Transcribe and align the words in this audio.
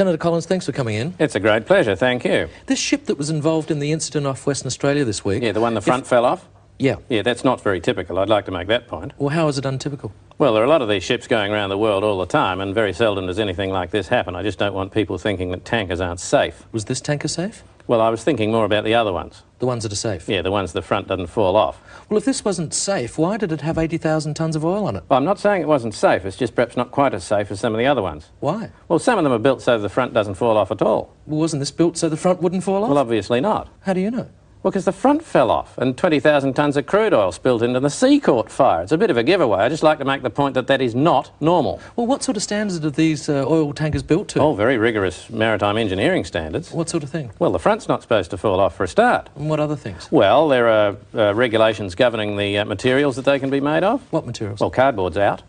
Senator 0.00 0.16
Collins, 0.16 0.46
thanks 0.46 0.64
for 0.64 0.72
coming 0.72 0.94
in. 0.94 1.14
It's 1.18 1.34
a 1.34 1.40
great 1.40 1.66
pleasure, 1.66 1.94
thank 1.94 2.24
you. 2.24 2.48
This 2.64 2.78
ship 2.78 3.04
that 3.04 3.18
was 3.18 3.28
involved 3.28 3.70
in 3.70 3.80
the 3.80 3.92
incident 3.92 4.26
off 4.26 4.46
Western 4.46 4.68
Australia 4.68 5.04
this 5.04 5.26
week. 5.26 5.42
Yeah, 5.42 5.52
the 5.52 5.60
one 5.60 5.74
the 5.74 5.82
front 5.82 6.06
fell 6.06 6.24
off? 6.24 6.48
Yeah. 6.78 6.96
Yeah, 7.10 7.20
that's 7.20 7.44
not 7.44 7.60
very 7.60 7.82
typical. 7.82 8.18
I'd 8.18 8.30
like 8.30 8.46
to 8.46 8.50
make 8.50 8.68
that 8.68 8.88
point. 8.88 9.12
Well, 9.18 9.28
how 9.28 9.46
is 9.48 9.58
it 9.58 9.66
untypical? 9.66 10.14
Well, 10.38 10.54
there 10.54 10.62
are 10.62 10.64
a 10.64 10.70
lot 10.70 10.80
of 10.80 10.88
these 10.88 11.04
ships 11.04 11.26
going 11.26 11.52
around 11.52 11.68
the 11.68 11.76
world 11.76 12.02
all 12.02 12.18
the 12.18 12.24
time, 12.24 12.62
and 12.62 12.74
very 12.74 12.94
seldom 12.94 13.26
does 13.26 13.38
anything 13.38 13.68
like 13.68 13.90
this 13.90 14.08
happen. 14.08 14.34
I 14.34 14.42
just 14.42 14.58
don't 14.58 14.72
want 14.72 14.90
people 14.90 15.18
thinking 15.18 15.50
that 15.50 15.66
tankers 15.66 16.00
aren't 16.00 16.20
safe. 16.20 16.64
Was 16.72 16.86
this 16.86 17.02
tanker 17.02 17.28
safe? 17.28 17.62
Well, 17.90 18.00
I 18.00 18.08
was 18.08 18.22
thinking 18.22 18.52
more 18.52 18.64
about 18.64 18.84
the 18.84 18.94
other 18.94 19.12
ones. 19.12 19.42
The 19.58 19.66
ones 19.66 19.82
that 19.82 19.90
are 19.90 19.96
safe? 19.96 20.28
Yeah, 20.28 20.42
the 20.42 20.52
ones 20.52 20.72
the 20.72 20.80
front 20.80 21.08
doesn't 21.08 21.26
fall 21.26 21.56
off. 21.56 21.82
Well, 22.08 22.18
if 22.18 22.24
this 22.24 22.44
wasn't 22.44 22.72
safe, 22.72 23.18
why 23.18 23.36
did 23.36 23.50
it 23.50 23.62
have 23.62 23.78
80,000 23.78 24.36
tonnes 24.36 24.54
of 24.54 24.64
oil 24.64 24.86
on 24.86 24.94
it? 24.94 25.02
Well, 25.08 25.18
I'm 25.18 25.24
not 25.24 25.40
saying 25.40 25.62
it 25.62 25.66
wasn't 25.66 25.94
safe. 25.94 26.24
It's 26.24 26.36
just 26.36 26.54
perhaps 26.54 26.76
not 26.76 26.92
quite 26.92 27.14
as 27.14 27.24
safe 27.24 27.50
as 27.50 27.58
some 27.58 27.74
of 27.74 27.78
the 27.78 27.86
other 27.86 28.00
ones. 28.00 28.30
Why? 28.38 28.70
Well, 28.86 29.00
some 29.00 29.18
of 29.18 29.24
them 29.24 29.32
are 29.32 29.40
built 29.40 29.60
so 29.60 29.76
the 29.76 29.88
front 29.88 30.14
doesn't 30.14 30.34
fall 30.34 30.56
off 30.56 30.70
at 30.70 30.82
all. 30.82 31.16
Well, 31.26 31.40
wasn't 31.40 31.58
this 31.58 31.72
built 31.72 31.96
so 31.96 32.08
the 32.08 32.16
front 32.16 32.40
wouldn't 32.40 32.62
fall 32.62 32.84
off? 32.84 32.90
Well, 32.90 32.98
obviously 32.98 33.40
not. 33.40 33.66
How 33.80 33.92
do 33.92 34.00
you 34.00 34.12
know? 34.12 34.28
Well, 34.62 34.70
because 34.70 34.84
the 34.84 34.92
front 34.92 35.22
fell 35.24 35.50
off 35.50 35.78
and 35.78 35.96
20,000 35.96 36.54
tonnes 36.54 36.76
of 36.76 36.84
crude 36.84 37.14
oil 37.14 37.32
spilled 37.32 37.62
into 37.62 37.80
the 37.80 37.88
sea 37.88 38.20
caught 38.20 38.50
fire. 38.50 38.82
It's 38.82 38.92
a 38.92 38.98
bit 38.98 39.08
of 39.10 39.16
a 39.16 39.22
giveaway. 39.22 39.60
I 39.60 39.68
just 39.70 39.82
like 39.82 39.98
to 40.00 40.04
make 40.04 40.20
the 40.20 40.28
point 40.28 40.52
that 40.54 40.66
that 40.66 40.82
is 40.82 40.94
not 40.94 41.30
normal. 41.40 41.80
Well, 41.96 42.06
what 42.06 42.22
sort 42.22 42.36
of 42.36 42.42
standards 42.42 42.84
are 42.84 42.90
these 42.90 43.28
uh, 43.30 43.44
oil 43.48 43.72
tankers 43.72 44.02
built 44.02 44.28
to? 44.28 44.40
Oh, 44.40 44.54
very 44.54 44.76
rigorous 44.76 45.30
maritime 45.30 45.78
engineering 45.78 46.24
standards. 46.26 46.72
What 46.72 46.90
sort 46.90 47.02
of 47.02 47.08
thing? 47.08 47.30
Well, 47.38 47.52
the 47.52 47.58
front's 47.58 47.88
not 47.88 48.02
supposed 48.02 48.30
to 48.32 48.36
fall 48.36 48.60
off 48.60 48.76
for 48.76 48.84
a 48.84 48.88
start. 48.88 49.30
And 49.34 49.48
what 49.48 49.60
other 49.60 49.76
things? 49.76 50.12
Well, 50.12 50.48
there 50.48 50.68
are 50.68 50.96
uh, 51.14 51.32
regulations 51.34 51.94
governing 51.94 52.36
the 52.36 52.58
uh, 52.58 52.64
materials 52.66 53.16
that 53.16 53.24
they 53.24 53.38
can 53.38 53.48
be 53.48 53.60
made 53.60 53.82
of. 53.82 54.02
What 54.12 54.26
materials? 54.26 54.60
Well, 54.60 54.70
cardboard's 54.70 55.16
out. 55.16 55.42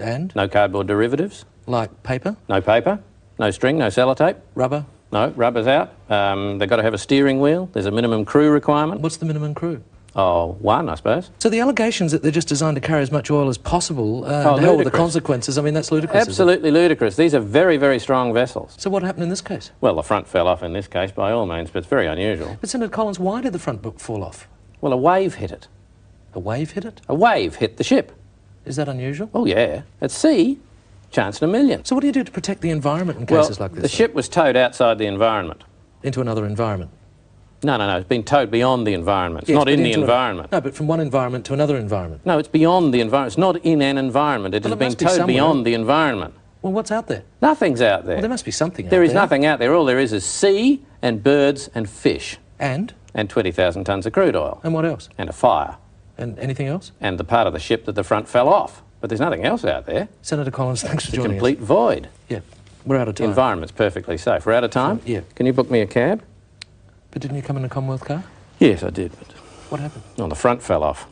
and? 0.00 0.34
No 0.34 0.48
cardboard 0.48 0.86
derivatives. 0.86 1.44
Like 1.66 2.02
paper, 2.04 2.36
No 2.48 2.62
paper. 2.62 3.00
No 3.38 3.50
string. 3.50 3.76
No 3.76 3.88
sellotape. 3.88 4.36
rubber? 4.54 4.86
No, 5.12 5.28
rubber's 5.36 5.66
out. 5.66 5.92
Um, 6.10 6.58
they've 6.58 6.68
got 6.68 6.76
to 6.76 6.82
have 6.82 6.94
a 6.94 6.98
steering 6.98 7.40
wheel. 7.40 7.68
There's 7.72 7.86
a 7.86 7.90
minimum 7.90 8.24
crew 8.24 8.50
requirement. 8.50 9.00
What's 9.00 9.16
the 9.18 9.26
minimum 9.26 9.54
crew? 9.54 9.82
Oh, 10.18 10.52
one, 10.60 10.88
I 10.88 10.94
suppose. 10.94 11.30
So 11.38 11.50
the 11.50 11.60
allegations 11.60 12.10
that 12.12 12.22
they're 12.22 12.30
just 12.32 12.48
designed 12.48 12.74
to 12.76 12.80
carry 12.80 13.02
as 13.02 13.12
much 13.12 13.30
oil 13.30 13.50
as 13.50 13.58
possible, 13.58 14.24
uh, 14.24 14.44
Oh, 14.44 14.56
and 14.56 14.76
with 14.78 14.86
the 14.86 14.90
consequences, 14.90 15.58
I 15.58 15.62
mean, 15.62 15.74
that's 15.74 15.92
ludicrous. 15.92 16.26
Absolutely 16.26 16.70
ludicrous. 16.70 17.16
These 17.16 17.34
are 17.34 17.40
very, 17.40 17.76
very 17.76 17.98
strong 17.98 18.32
vessels. 18.32 18.74
So 18.78 18.88
what 18.88 19.02
happened 19.02 19.24
in 19.24 19.28
this 19.28 19.42
case? 19.42 19.72
Well, 19.82 19.94
the 19.94 20.02
front 20.02 20.26
fell 20.26 20.48
off 20.48 20.62
in 20.62 20.72
this 20.72 20.88
case 20.88 21.12
by 21.12 21.32
all 21.32 21.44
means, 21.44 21.70
but 21.70 21.80
it's 21.80 21.86
very 21.88 22.06
unusual. 22.06 22.56
But 22.62 22.70
Senator 22.70 22.90
Collins, 22.90 23.18
why 23.18 23.42
did 23.42 23.52
the 23.52 23.58
front 23.58 23.82
book 23.82 24.00
fall 24.00 24.24
off? 24.24 24.48
Well, 24.80 24.94
a 24.94 24.96
wave 24.96 25.34
hit 25.34 25.52
it. 25.52 25.68
A 26.32 26.40
wave 26.40 26.70
hit 26.72 26.86
it? 26.86 27.02
A 27.08 27.14
wave 27.14 27.56
hit 27.56 27.76
the 27.76 27.84
ship. 27.84 28.12
Is 28.64 28.76
that 28.76 28.88
unusual? 28.88 29.28
Oh, 29.34 29.44
yeah. 29.44 29.82
At 30.00 30.10
sea, 30.10 30.58
chance 31.16 31.40
in 31.40 31.48
a 31.48 31.52
million. 31.52 31.84
So 31.84 31.94
what 31.96 32.02
do 32.02 32.06
you 32.06 32.12
do 32.12 32.22
to 32.24 32.30
protect 32.30 32.60
the 32.60 32.70
environment 32.70 33.18
in 33.18 33.26
Well, 33.26 33.42
cases 33.42 33.58
like 33.58 33.72
this? 33.72 33.82
the 33.82 33.88
ship 33.88 34.14
was 34.14 34.28
towed 34.28 34.54
outside 34.56 34.98
the 34.98 35.06
environment. 35.06 35.64
Into 36.02 36.20
another 36.20 36.44
environment? 36.46 36.90
No, 37.64 37.78
no, 37.78 37.86
no. 37.86 37.96
It's 37.96 38.06
been 38.08 38.22
towed 38.22 38.50
beyond 38.50 38.86
the 38.86 38.92
environment. 38.92 39.44
It's 39.44 39.48
Yes, 39.50 39.56
not 39.56 39.68
in 39.68 39.82
the 39.82 39.86
into 39.92 40.00
a- 40.00 40.02
environment. 40.02 40.52
No, 40.52 40.60
but 40.60 40.74
from 40.74 40.86
one 40.86 41.00
environment 41.00 41.46
to 41.46 41.54
another 41.54 41.76
environment. 41.78 42.20
No, 42.26 42.38
it's 42.38 42.48
beyond 42.48 42.92
the 42.92 43.00
environment. 43.00 43.32
It's 43.32 43.38
not 43.38 43.56
in 43.64 43.80
an 43.80 43.96
environment. 43.96 44.54
It 44.54 44.62
Well, 44.62 44.76
has 44.76 44.78
been 44.78 45.08
be 45.08 45.16
towed 45.16 45.26
beyond 45.26 45.64
the 45.66 45.72
environment. 45.72 46.34
Well, 46.60 46.74
what's 46.74 46.92
out 46.92 47.06
there? 47.06 47.22
Nothing's 47.40 47.80
out 47.80 48.04
there. 48.04 48.16
Well, 48.16 48.20
there 48.22 48.30
must 48.30 48.44
be 48.44 48.50
something 48.50 48.88
There 48.90 49.02
is 49.02 49.12
there. 49.12 49.22
nothing 49.22 49.46
out 49.46 49.58
there. 49.58 49.74
All 49.74 49.86
there 49.86 49.98
is 49.98 50.12
is 50.12 50.24
sea 50.24 50.84
and 51.00 51.22
birds 51.22 51.70
and 51.74 51.88
fish 51.88 52.36
And? 52.60 52.92
and 53.14 53.30
20,000 53.30 53.86
tonnes 53.86 54.04
of 54.04 54.12
crude 54.12 54.36
oil 54.36 54.60
And 54.62 54.74
what 54.74 54.84
else? 54.84 55.08
and 55.16 55.30
a 55.30 55.32
fire 55.32 55.76
And 56.18 56.38
anything 56.38 56.66
else? 56.66 56.92
and 57.00 57.18
the 57.18 57.24
part 57.24 57.46
of 57.46 57.52
the 57.54 57.58
ship 57.60 57.86
that 57.86 57.94
the 57.94 58.04
front 58.04 58.28
fell 58.28 58.48
off. 58.50 58.82
But 59.06 59.10
there's 59.10 59.20
nothing 59.20 59.44
else 59.44 59.64
out 59.64 59.86
there. 59.86 60.08
Senator 60.20 60.50
Collins, 60.50 60.82
thanks 60.82 61.04
for 61.04 61.10
It's 61.10 61.14
a 61.14 61.16
joining 61.18 61.36
complete 61.38 61.60
void. 61.60 62.08
Yeah, 62.28 62.40
we're 62.84 62.96
out 62.96 63.06
of 63.06 63.14
The 63.14 63.22
time. 63.22 63.28
environment's 63.30 63.70
perfectly 63.70 64.18
safe. 64.18 64.44
We're 64.44 64.54
out 64.54 64.64
of 64.64 64.72
time? 64.72 65.00
Yeah. 65.06 65.20
Can 65.36 65.46
you 65.46 65.52
book 65.52 65.70
me 65.70 65.80
a 65.80 65.86
cab? 65.86 66.24
But 67.12 67.22
didn't 67.22 67.36
you 67.36 67.42
come 67.44 67.56
in 67.56 67.64
a 67.64 67.68
Commonwealth 67.68 68.04
car? 68.04 68.24
Yes, 68.58 68.82
I 68.82 68.90
did. 68.90 69.12
But 69.16 69.28
What 69.68 69.80
happened? 69.80 70.02
well, 70.16 70.26
the 70.26 70.34
front 70.34 70.60
fell 70.60 70.82
off. 70.82 71.06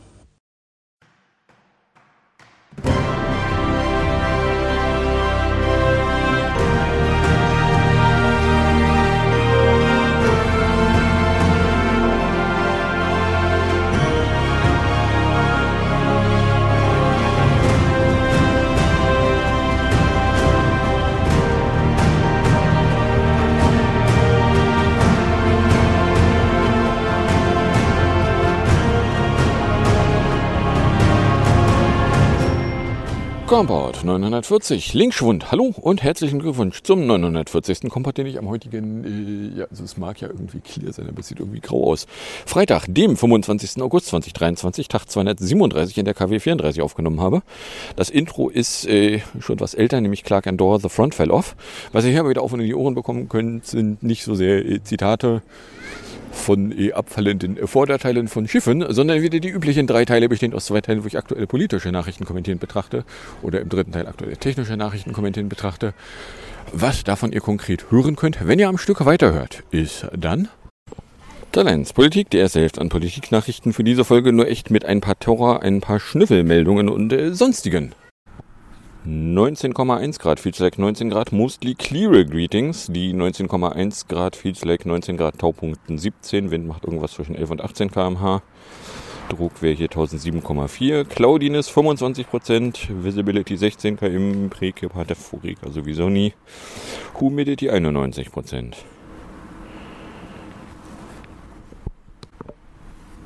Compound 33.47 34.03
940, 34.03 34.95
Linkschwund, 34.95 35.51
hallo 35.51 35.71
und 35.79 36.01
herzlichen 36.01 36.39
Glückwunsch 36.39 36.81
zum 36.81 37.05
940. 37.05 37.91
Kompott, 37.91 38.17
den 38.17 38.25
ich 38.25 38.39
am 38.39 38.49
heutigen, 38.49 39.53
äh, 39.53 39.59
ja, 39.59 39.65
also 39.69 39.83
es 39.83 39.97
mag 39.97 40.19
ja 40.19 40.29
irgendwie 40.29 40.61
clear 40.61 40.91
sein, 40.91 41.07
aber 41.07 41.19
es 41.19 41.27
sieht 41.27 41.39
irgendwie 41.39 41.59
grau 41.59 41.91
aus. 41.91 42.07
Freitag, 42.47 42.87
dem 42.87 43.15
25. 43.15 43.83
August 43.83 44.07
2023, 44.07 44.87
Tag 44.87 45.05
237 45.07 45.99
in 45.99 46.05
der 46.05 46.15
KW 46.15 46.39
34 46.39 46.81
aufgenommen 46.81 47.21
habe. 47.21 47.43
Das 47.95 48.09
Intro 48.09 48.49
ist 48.49 48.87
äh, 48.87 49.21
schon 49.39 49.59
was 49.59 49.75
älter, 49.75 50.01
nämlich 50.01 50.23
Clark 50.23 50.47
and 50.47 50.59
Door, 50.59 50.79
The 50.79 50.89
Front 50.89 51.13
Fell 51.13 51.29
Off. 51.29 51.55
Was 51.91 52.03
ihr 52.03 52.11
hier 52.11 52.21
aber 52.21 52.29
wieder 52.29 52.41
auf 52.41 52.51
und 52.51 52.61
in 52.61 52.65
die 52.65 52.75
Ohren 52.75 52.95
bekommen 52.95 53.29
könnt, 53.29 53.67
sind 53.67 54.01
nicht 54.01 54.23
so 54.23 54.33
sehr 54.33 54.65
äh, 54.65 54.81
Zitate 54.83 55.43
von 56.35 56.71
eh 56.77 56.93
abfallenden 56.93 57.57
äh, 57.57 57.67
Vorderteilen 57.67 58.27
von 58.27 58.47
Schiffen, 58.47 58.85
sondern 58.89 59.21
wieder 59.21 59.39
die 59.39 59.49
üblichen 59.49 59.87
drei 59.87 60.05
Teile, 60.05 60.29
bestehend 60.29 60.53
aus 60.53 60.65
zwei 60.65 60.81
Teilen, 60.81 61.03
wo 61.03 61.07
ich 61.07 61.17
aktuelle 61.17 61.47
politische 61.47 61.91
Nachrichten 61.91 62.25
kommentieren 62.25 62.59
betrachte 62.59 63.05
oder 63.41 63.61
im 63.61 63.69
dritten 63.69 63.91
Teil 63.91 64.07
aktuelle 64.07 64.37
technische 64.37 64.77
Nachrichten 64.77 65.13
kommentieren 65.13 65.49
betrachte. 65.49 65.93
Was 66.71 67.03
davon 67.03 67.31
ihr 67.31 67.41
konkret 67.41 67.89
hören 67.89 68.15
könnt, 68.15 68.47
wenn 68.47 68.59
ihr 68.59 68.67
am 68.67 68.77
Stück 68.77 69.05
weiterhört, 69.05 69.63
ist 69.71 70.07
dann 70.15 70.49
Talents 71.51 71.93
Politik, 71.93 72.29
die 72.31 72.37
erste 72.37 72.59
Hälfte 72.59 72.81
an 72.81 72.89
Politiknachrichten 72.89 73.71
für 73.71 73.85
diese 73.85 74.03
Folge 74.03 74.33
nur 74.33 74.47
echt 74.47 74.71
mit 74.71 74.83
ein 74.83 74.99
paar 74.99 75.17
Terror, 75.17 75.63
ein 75.63 75.79
paar 75.79 76.01
Schnüffelmeldungen 76.01 76.89
und 76.89 77.13
äh, 77.13 77.33
sonstigen. 77.33 77.93
19,1 79.05 80.17
Grad, 80.17 80.39
feels 80.39 80.57
like 80.59 80.79
19 80.79 81.11
Grad, 81.11 81.31
mostly 81.31 81.75
clear 81.75 82.25
greetings. 82.25 82.87
Die 82.87 83.13
19,1 83.13 84.07
Grad, 84.07 84.35
feels 84.35 84.65
like 84.65 84.85
19 84.87 85.17
Grad, 85.17 85.37
Taupunkten 85.37 85.99
17, 85.99 86.49
Wind 86.49 86.67
macht 86.67 86.85
irgendwas 86.85 87.11
zwischen 87.11 87.35
11 87.35 87.51
und 87.51 87.61
18 87.61 87.91
km/h. 87.91 88.41
Druck 89.29 89.61
wäre 89.61 89.75
hier 89.75 89.89
1007,4, 89.89 91.03
Cloudiness 91.05 91.69
25%, 91.69 93.03
Visibility 93.03 93.57
16 93.57 93.97
km, 93.97 94.49
Prekip 94.49 94.95
hat 94.95 95.09
der 95.09 95.15
Furiker 95.15 95.71
sowieso 95.71 96.09
nie, 96.09 96.33
Humidity 97.19 97.69
91%. 97.69 98.73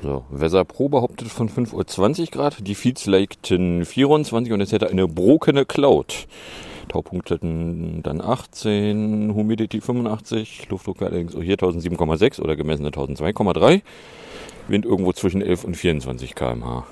So, 0.01 0.23
Weather 0.29 0.63
Pro 0.63 0.87
behauptet 0.87 1.27
von 1.27 1.49
5.20 1.49 2.21
Uhr 2.21 2.25
Grad, 2.27 2.65
die 2.65 2.75
Feeds 2.75 3.05
legten 3.05 3.83
24 3.83 4.53
und 4.53 4.61
es 4.61 4.71
hätte 4.71 4.89
eine 4.89 5.09
brokene 5.09 5.65
Cloud. 5.65 6.27
Taupunkteten 6.87 8.01
dann 8.01 8.21
18, 8.21 9.33
Humidity 9.35 9.81
85, 9.81 10.69
Luftdruck 10.69 11.01
allerdings 11.01 11.35
auch 11.35 11.41
hier 11.41 11.57
1007,6 11.57 12.41
oder 12.41 12.55
gemessene 12.55 12.89
1002,3. 12.89 13.81
Wind 14.69 14.85
irgendwo 14.85 15.11
zwischen 15.11 15.41
11 15.41 15.65
und 15.65 15.75
24 15.75 16.33
km/h. 16.33 16.88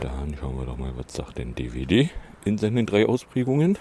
Dann 0.00 0.36
schauen 0.38 0.58
wir 0.58 0.66
doch 0.66 0.76
mal, 0.76 0.92
was 0.96 1.14
sagt 1.14 1.38
denn 1.38 1.54
DVD 1.54 2.10
in 2.44 2.58
seinen 2.58 2.84
drei 2.84 3.06
Ausprägungen. 3.06 3.78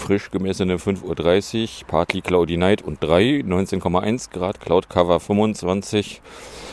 Frisch 0.00 0.30
gemessene 0.30 0.78
5.30 0.78 1.82
Uhr, 1.82 1.86
Partly 1.86 2.22
Cloudy 2.22 2.56
Night 2.56 2.82
und 2.82 3.02
3, 3.02 3.44
19,1 3.46 4.30
Grad, 4.32 4.58
Cloud 4.58 4.88
Cover 4.88 5.20
25, 5.20 6.22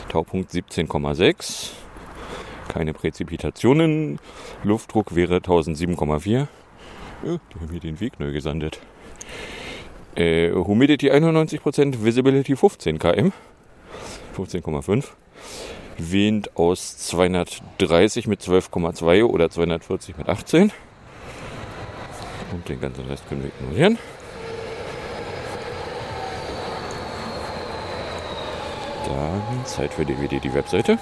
Taupunkt 0.08 0.50
17,6. 0.50 1.70
Keine 2.68 2.94
Präzipitationen, 2.94 4.18
Luftdruck 4.64 5.14
wäre 5.14 5.36
1007,4. 5.36 6.30
Ja, 6.32 6.46
die 7.22 7.60
haben 7.60 7.70
hier 7.70 7.80
den 7.80 8.00
Weg 8.00 8.18
neu 8.18 8.32
gesandet. 8.32 8.80
Äh, 10.16 10.50
Humidity 10.52 11.12
91%, 11.12 12.02
Visibility 12.02 12.56
15 12.56 12.98
km. 12.98 13.32
15,5. 14.36 15.04
Wind 15.98 16.56
aus 16.56 16.96
230 16.96 18.26
mit 18.26 18.40
12,2 18.40 19.24
oder 19.24 19.50
240 19.50 20.16
mit 20.16 20.28
18. 20.28 20.72
Und 22.52 22.68
den 22.68 22.80
ganzen 22.80 23.06
Rest 23.06 23.28
können 23.28 23.42
wir 23.42 23.50
ignorieren. 23.50 23.98
Dann 29.06 29.66
Zeit 29.66 29.92
für 29.92 30.04
DVD, 30.04 30.38
die 30.40 30.52
Webseite. 30.52 30.98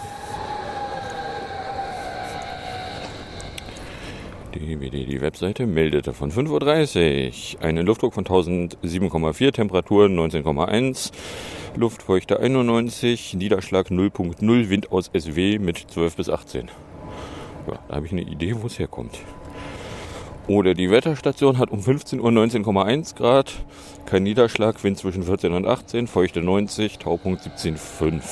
GWD, 4.67 5.07
die 5.07 5.21
Webseite, 5.21 5.67
meldete 5.67 6.13
von 6.13 6.33
5.30 6.33 7.57
Uhr 7.57 7.63
einen 7.63 7.87
Luftdruck 7.87 8.15
von 8.15 8.25
1007,4, 8.25 9.53
Temperatur 9.53 10.07
19,1, 10.07 11.13
Luftfeuchte 11.77 12.41
91, 12.41 13.35
Niederschlag 13.35 13.89
0,0, 13.89 14.69
Wind 14.69 14.93
aus 14.93 15.11
SW 15.17 15.59
mit 15.59 15.79
12 15.79 16.17
bis 16.17 16.31
18. 16.31 16.71
Ja, 17.69 17.79
da 17.89 17.95
habe 17.97 18.07
ich 18.07 18.13
eine 18.13 18.23
Idee, 18.23 18.57
wo 18.61 18.67
es 18.67 18.79
herkommt. 18.79 19.21
Oder 20.49 20.75
die 20.75 20.91
Wetterstation 20.91 21.59
hat 21.59 21.71
um 21.71 21.83
15 21.83 22.21
Uhr 22.21 22.31
19,1 22.31 23.17
Grad, 23.17 23.53
kein 24.07 24.23
Niederschlag, 24.23 24.83
Wind 24.85 24.97
zwischen 24.97 25.25
14 25.25 25.53
und 25.53 25.67
18, 25.67 26.07
Feuchte 26.07 26.41
90, 26.41 26.99
Taupunkt 26.99 27.43
17,5 27.43 28.23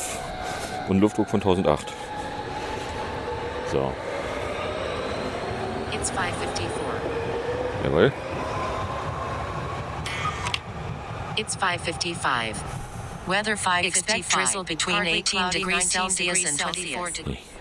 und 0.88 1.00
Luftdruck 1.00 1.28
von 1.28 1.40
1008. 1.40 1.92
So. 3.72 3.92
It's 5.92 6.10
554. 6.10 6.70
Jawohl. 7.84 8.12
It's 11.36 11.56
555. 11.56 12.54
Weather 13.26 13.56
555. 13.56 13.86
Expect 13.86 14.32
drizzle 14.32 14.62
between 14.62 14.96
Partly 14.96 15.18
18 15.18 15.38
cloudy, 15.40 15.58
degrees 15.58 15.94
19 15.94 16.10
Celsius 16.10 16.44
and 16.46 16.60
24 16.60 16.94
Celsius. 16.94 17.12
degrees. 17.16 17.53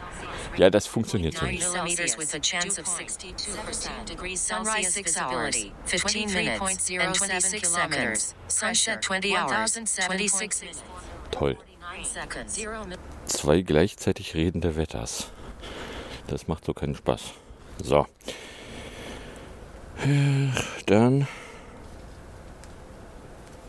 Ja, 0.58 0.70
das 0.70 0.88
funktioniert 0.88 1.36
so 1.36 1.46
9 1.46 1.56
nicht. 1.56 1.72
millimeters 1.72 2.18
with 2.18 2.34
a 2.34 2.40
chance 2.40 2.80
of 2.80 2.88
62% 2.88 4.06
degrees 4.08 4.46
Celsius 4.46 4.68
Sunrise 4.68 4.92
6 4.92 5.16
visibility, 5.16 5.72
15 5.86 6.34
minutes 6.34 6.90
and 7.00 7.16
26 7.16 7.66
seconds. 7.66 8.36
Sunset 8.48 9.02
20 9.02 9.36
hours, 9.36 9.74
26 9.74 10.62
minutes. 10.62 10.84
Toll. 11.32 11.58
9 11.82 12.06
seconds. 12.06 12.58
0 12.58 12.98
Zwei 13.26 13.62
gleichzeitig 13.62 14.36
redende 14.36 14.76
Wetters. 14.76 15.28
Das 16.28 16.48
macht 16.48 16.66
so 16.66 16.74
keinen 16.74 16.96
Spaß. 16.96 17.22
So. 17.84 18.06
Dann 20.86 21.28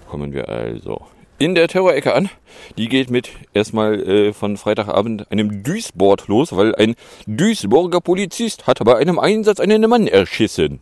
kommen 0.08 0.32
wir 0.32 0.48
also 0.48 1.06
in 1.44 1.54
der 1.54 1.68
Terrorecke 1.68 2.14
an. 2.14 2.30
Die 2.78 2.88
geht 2.88 3.10
mit 3.10 3.28
erstmal 3.52 4.00
äh, 4.00 4.32
von 4.32 4.56
Freitagabend 4.56 5.30
einem 5.30 5.62
Duisburg 5.62 6.26
los, 6.26 6.56
weil 6.56 6.74
ein 6.74 6.94
Duisburger 7.26 8.00
Polizist 8.00 8.66
hat 8.66 8.78
bei 8.82 8.96
einem 8.96 9.18
Einsatz 9.18 9.60
einen 9.60 9.82
Mann 9.90 10.06
erschissen. 10.06 10.80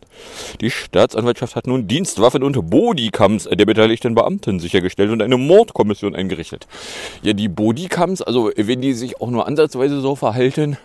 Die 0.61 0.71
Staatsanwaltschaft 0.71 1.57
hat 1.57 1.67
nun 1.67 1.89
Dienstwaffen 1.89 2.43
und 2.43 2.69
Bodycams 2.69 3.49
der 3.51 3.65
beteiligten 3.65 4.15
Beamten 4.15 4.61
sichergestellt 4.61 5.11
und 5.11 5.21
eine 5.21 5.37
Mordkommission 5.37 6.15
eingerichtet. 6.15 6.65
Ja, 7.23 7.33
die 7.33 7.49
Bodycams, 7.49 8.21
also 8.21 8.49
wenn 8.55 8.79
die 8.79 8.93
sich 8.93 9.19
auch 9.19 9.29
nur 9.29 9.45
ansatzweise 9.45 9.99
so 9.99 10.15
verhalten 10.15 10.77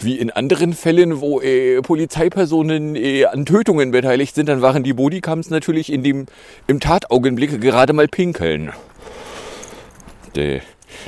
wie 0.00 0.16
in 0.16 0.30
anderen 0.30 0.74
Fällen, 0.74 1.20
wo 1.20 1.40
äh, 1.40 1.82
Polizeipersonen 1.82 2.94
äh, 2.94 3.24
an 3.24 3.46
Tötungen 3.46 3.90
beteiligt 3.90 4.36
sind, 4.36 4.48
dann 4.48 4.62
waren 4.62 4.84
die 4.84 4.92
Bodycams 4.92 5.50
natürlich 5.50 5.92
in 5.92 6.04
dem, 6.04 6.26
im 6.68 6.78
Tataugenblick 6.78 7.60
gerade 7.60 7.92
mal 7.92 8.06
pinkeln. 8.06 8.72
Der- 10.38 10.60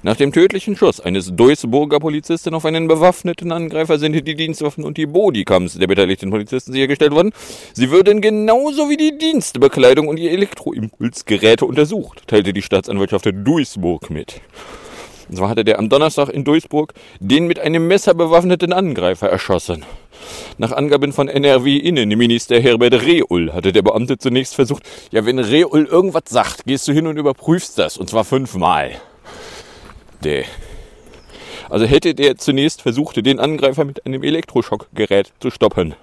Nach 0.03 0.17
dem 0.17 0.32
tödlichen 0.32 0.77
Schuss 0.77 0.99
eines 0.99 1.37
Duisburger 1.37 2.00
Polizisten 2.00 2.53
auf 2.53 2.65
einen 2.65 2.88
bewaffneten 2.88 3.53
Angreifer 3.53 3.97
sind 3.97 4.12
die 4.12 4.35
Dienstwaffen 4.35 4.82
und 4.82 4.97
die 4.97 5.06
Bodycams 5.06 5.75
der 5.75 5.87
beteiligten 5.87 6.31
Polizisten 6.31 6.73
sichergestellt 6.73 7.12
worden. 7.12 7.31
Sie 7.73 7.93
würden 7.93 8.21
genauso 8.21 8.91
wie 8.91 8.97
die 8.97 9.17
Dienstbekleidung 9.17 10.09
und 10.09 10.17
die 10.17 10.29
Elektroimpulsgeräte 10.29 11.65
untersucht, 11.65 12.27
teilte 12.27 12.53
die 12.53 12.61
Staatsanwaltschaft 12.61 13.27
Duisburg 13.32 14.11
mit. 14.11 14.41
Und 15.29 15.37
zwar 15.37 15.49
hatte 15.49 15.62
der 15.65 15.79
am 15.79 15.88
Donnerstag 15.88 16.29
in 16.31 16.43
Duisburg 16.43 16.93
den 17.21 17.47
mit 17.47 17.61
einem 17.61 17.87
Messer 17.87 18.15
bewaffneten 18.15 18.73
Angreifer 18.73 19.29
erschossen. 19.29 19.85
Nach 20.59 20.73
Angaben 20.73 21.12
von 21.12 21.29
NRW-Innenminister 21.29 22.61
Herbert 22.61 22.94
Reul 23.06 23.53
hatte 23.53 23.73
der 23.73 23.82
Beamte 23.82 24.19
zunächst 24.19 24.56
versucht, 24.56 24.82
ja, 25.12 25.25
wenn 25.25 25.38
Reul 25.38 25.85
irgendwas 25.85 26.25
sagt, 26.29 26.65
gehst 26.67 26.88
du 26.88 26.93
hin 26.93 27.06
und 27.06 27.17
überprüfst 27.17 27.79
das, 27.79 27.97
und 27.97 28.11
zwar 28.11 28.25
fünfmal. 28.25 28.91
Der. 30.25 30.44
Also 31.70 31.87
hätte 31.87 32.14
der 32.14 32.37
zunächst 32.37 32.82
versucht, 32.82 33.25
den 33.25 33.38
Angreifer 33.38 33.84
mit 33.84 34.05
einem 34.05 34.25
Elektroschockgerät 34.25 35.32
zu 35.38 35.50
stoppen. 35.50 35.94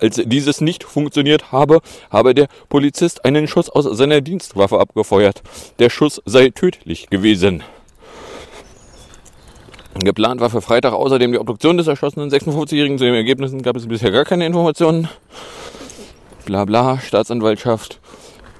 Als 0.00 0.22
dieses 0.24 0.60
nicht 0.60 0.84
funktioniert 0.84 1.50
habe, 1.50 1.80
habe 2.10 2.34
der 2.34 2.46
Polizist 2.68 3.24
einen 3.24 3.48
Schuss 3.48 3.68
aus 3.68 3.84
seiner 3.84 4.20
Dienstwaffe 4.20 4.78
abgefeuert. 4.78 5.42
Der 5.80 5.90
Schuss 5.90 6.22
sei 6.24 6.50
tödlich 6.50 7.10
gewesen. 7.10 7.64
Geplant 9.94 10.40
war 10.40 10.50
für 10.50 10.60
Freitag 10.60 10.92
außerdem 10.92 11.32
die 11.32 11.38
Obduktion 11.38 11.76
des 11.76 11.88
erschossenen 11.88 12.30
56-Jährigen. 12.30 12.98
Zu 12.98 13.04
den 13.04 13.14
Ergebnissen 13.14 13.62
gab 13.62 13.74
es 13.76 13.88
bisher 13.88 14.12
gar 14.12 14.24
keine 14.24 14.46
Informationen. 14.46 15.08
Bla 16.44 16.64
bla, 16.64 17.00
Staatsanwaltschaft 17.00 18.00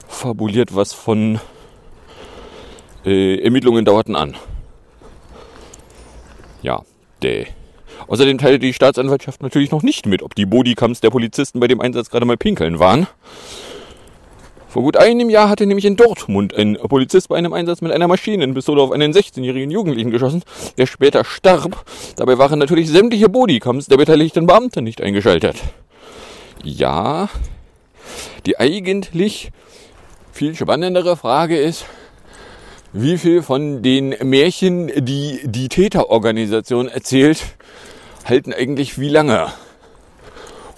fabuliert 0.09 0.75
was 0.75 0.93
von 0.93 1.39
äh, 3.05 3.41
Ermittlungen 3.41 3.85
dauerten 3.85 4.17
an. 4.17 4.35
Ja, 6.63 6.83
däh. 7.23 7.47
Außerdem 8.07 8.39
teilte 8.39 8.59
die 8.59 8.73
Staatsanwaltschaft 8.73 9.43
natürlich 9.43 9.71
noch 9.71 9.83
nicht 9.83 10.07
mit, 10.07 10.23
ob 10.23 10.35
die 10.35 10.47
Bodycams 10.47 11.01
der 11.01 11.11
Polizisten 11.11 11.61
bei 11.61 11.69
dem 11.69 11.81
Einsatz 11.81 12.11
gerade 12.11 12.27
mal 12.27 12.37
pinkeln 12.37 12.79
waren. 12.79 13.07
Vor 14.69 14.83
gut 14.83 14.99
einem 14.99 15.31
Jahr 15.31 15.49
hatte 15.49 15.67
nämlich 15.67 15.87
in 15.87 15.97
Dortmund 15.97 16.55
ein 16.55 16.77
Polizist 16.77 17.31
bei 17.31 17.37
einem 17.37 17.55
Einsatz 17.55 17.81
mit 17.81 17.91
einer 17.91 18.07
Maschinenpistole 18.07 18.83
auf 18.83 18.93
einen 18.93 19.13
16-jährigen 19.13 19.71
Jugendlichen 19.71 20.11
geschossen, 20.11 20.43
der 20.77 20.87
später 20.87 21.25
starb. 21.25 21.85
Dabei 22.17 22.37
waren 22.37 22.59
natürlich 22.59 22.89
sämtliche 22.89 23.31
Bodycams 23.31 23.87
der 23.87 23.97
beteiligten 23.97 24.47
Beamten 24.47 24.85
nicht 24.85 25.01
eingeschaltet. 25.01 25.57
Ja, 26.63 27.31
die 28.45 28.59
eigentlich 28.59 29.53
viel 30.33 30.55
spannendere 30.55 31.17
Frage 31.17 31.59
ist, 31.59 31.87
wie 33.01 33.17
viel 33.17 33.43
von 33.43 33.83
den 33.83 34.17
Märchen, 34.25 34.91
die 35.05 35.41
die 35.45 35.69
Täterorganisation 35.69 36.89
erzählt, 36.89 37.45
halten 38.25 38.53
eigentlich 38.53 38.99
wie 38.99 39.09
lange? 39.09 39.53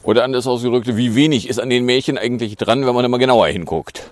Oder 0.02 0.24
anders 0.24 0.46
ausgedrückt, 0.46 0.96
wie 0.96 1.14
wenig 1.14 1.48
ist 1.48 1.58
an 1.58 1.70
den 1.70 1.86
Märchen 1.86 2.18
eigentlich 2.18 2.56
dran, 2.56 2.86
wenn 2.86 2.94
man 2.94 3.02
da 3.02 3.08
mal 3.08 3.16
genauer 3.16 3.48
hinguckt? 3.48 4.10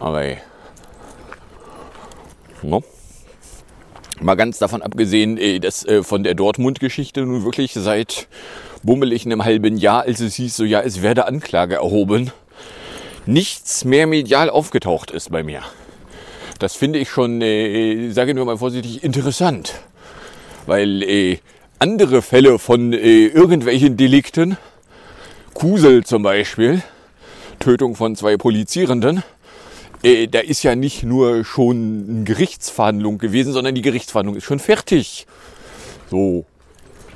Aber. 0.00 0.36
No. 2.62 2.82
Mal 4.20 4.34
ganz 4.34 4.58
davon 4.58 4.82
abgesehen, 4.82 5.38
eh, 5.38 5.60
dass 5.60 5.86
äh, 5.86 6.02
von 6.02 6.22
der 6.22 6.34
Dortmund-Geschichte 6.34 7.22
nun 7.22 7.44
wirklich 7.44 7.72
seit 7.72 8.28
bummelig 8.82 9.24
einem 9.24 9.44
halben 9.44 9.78
Jahr, 9.78 10.02
als 10.02 10.20
es 10.20 10.34
hieß, 10.34 10.56
so 10.56 10.64
ja, 10.64 10.80
es 10.80 11.00
werde 11.00 11.26
Anklage 11.26 11.76
erhoben, 11.76 12.30
nichts 13.24 13.86
mehr 13.86 14.06
medial 14.06 14.50
aufgetaucht 14.50 15.10
ist 15.10 15.30
bei 15.30 15.42
mir. 15.42 15.62
Das 16.62 16.76
finde 16.76 17.00
ich 17.00 17.10
schon, 17.10 17.42
äh, 17.42 18.10
sagen 18.12 18.36
wir 18.36 18.44
mal 18.44 18.56
vorsichtig, 18.56 19.02
interessant. 19.02 19.80
Weil 20.64 21.02
äh, 21.02 21.38
andere 21.80 22.22
Fälle 22.22 22.60
von 22.60 22.92
äh, 22.92 23.26
irgendwelchen 23.26 23.96
Delikten, 23.96 24.56
Kusel 25.54 26.04
zum 26.04 26.22
Beispiel, 26.22 26.80
Tötung 27.58 27.96
von 27.96 28.14
zwei 28.14 28.36
Polizierenden, 28.36 29.24
äh, 30.04 30.28
da 30.28 30.38
ist 30.38 30.62
ja 30.62 30.76
nicht 30.76 31.02
nur 31.02 31.44
schon 31.44 32.06
eine 32.08 32.24
Gerichtsverhandlung 32.26 33.18
gewesen, 33.18 33.52
sondern 33.52 33.74
die 33.74 33.82
Gerichtsverhandlung 33.82 34.36
ist 34.36 34.44
schon 34.44 34.60
fertig. 34.60 35.26
So, 36.12 36.44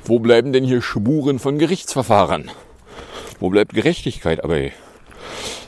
wo 0.03 0.19
bleiben 0.19 0.51
denn 0.51 0.65
hier 0.65 0.81
Spuren 0.81 1.39
von 1.39 1.57
Gerichtsverfahren? 1.57 2.51
Wo 3.39 3.49
bleibt 3.49 3.73
Gerechtigkeit? 3.73 4.43
Aber 4.43 4.57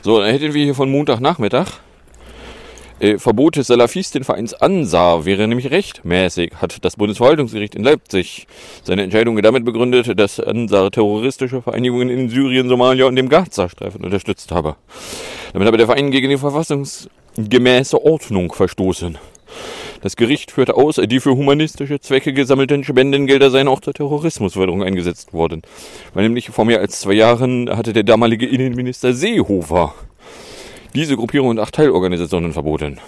so, 0.02 0.20
dann 0.20 0.28
hätten 0.28 0.52
wir 0.52 0.64
hier 0.64 0.74
von 0.74 0.90
Montagnachmittag 0.90 1.80
äh, 3.00 3.18
Verbot 3.18 3.56
des 3.56 3.66
Salafistinvereins 3.68 4.54
Ansar 4.54 5.24
wäre 5.24 5.48
nämlich 5.48 5.70
rechtmäßig, 5.70 6.52
hat 6.60 6.84
das 6.84 6.96
Bundesverwaltungsgericht 6.96 7.74
in 7.74 7.82
Leipzig 7.82 8.46
seine 8.84 9.02
Entscheidung 9.02 9.40
damit 9.40 9.64
begründet, 9.64 10.18
dass 10.18 10.38
Ansar 10.38 10.90
terroristische 10.90 11.62
Vereinigungen 11.62 12.10
in 12.10 12.28
Syrien, 12.28 12.68
Somalia 12.68 13.06
und 13.06 13.16
dem 13.16 13.28
Gazastreifen 13.28 14.04
unterstützt 14.04 14.52
habe. 14.52 14.76
Damit 15.52 15.66
habe 15.66 15.78
der 15.78 15.86
Verein 15.86 16.10
gegen 16.10 16.28
die 16.28 16.36
verfassungsgemäße 16.36 18.04
Ordnung 18.04 18.52
verstoßen. 18.52 19.18
Das 20.02 20.16
Gericht 20.16 20.50
führte 20.50 20.76
aus, 20.76 20.96
die 20.96 21.20
für 21.20 21.36
humanistische 21.36 22.00
Zwecke 22.00 22.32
gesammelten 22.32 22.84
Spendengelder 22.84 23.50
seien 23.50 23.68
auch 23.68 23.80
zur 23.80 23.92
Terrorismusförderung 23.92 24.82
eingesetzt 24.82 25.32
worden. 25.32 25.62
Weil 26.14 26.24
nämlich 26.24 26.50
vor 26.50 26.64
mehr 26.64 26.80
als 26.80 27.00
zwei 27.00 27.12
Jahren 27.12 27.68
hatte 27.68 27.92
der 27.92 28.02
damalige 28.02 28.46
Innenminister 28.46 29.12
Seehofer 29.12 29.94
diese 30.94 31.16
Gruppierung 31.16 31.48
und 31.48 31.58
acht 31.58 31.74
Teilorganisationen 31.74 32.52
verboten. 32.52 32.98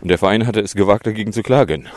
Und 0.00 0.08
der 0.08 0.18
Verein 0.18 0.46
hatte 0.46 0.60
es 0.60 0.74
gewagt, 0.74 1.06
dagegen 1.06 1.32
zu 1.32 1.42
klagen. 1.42 1.88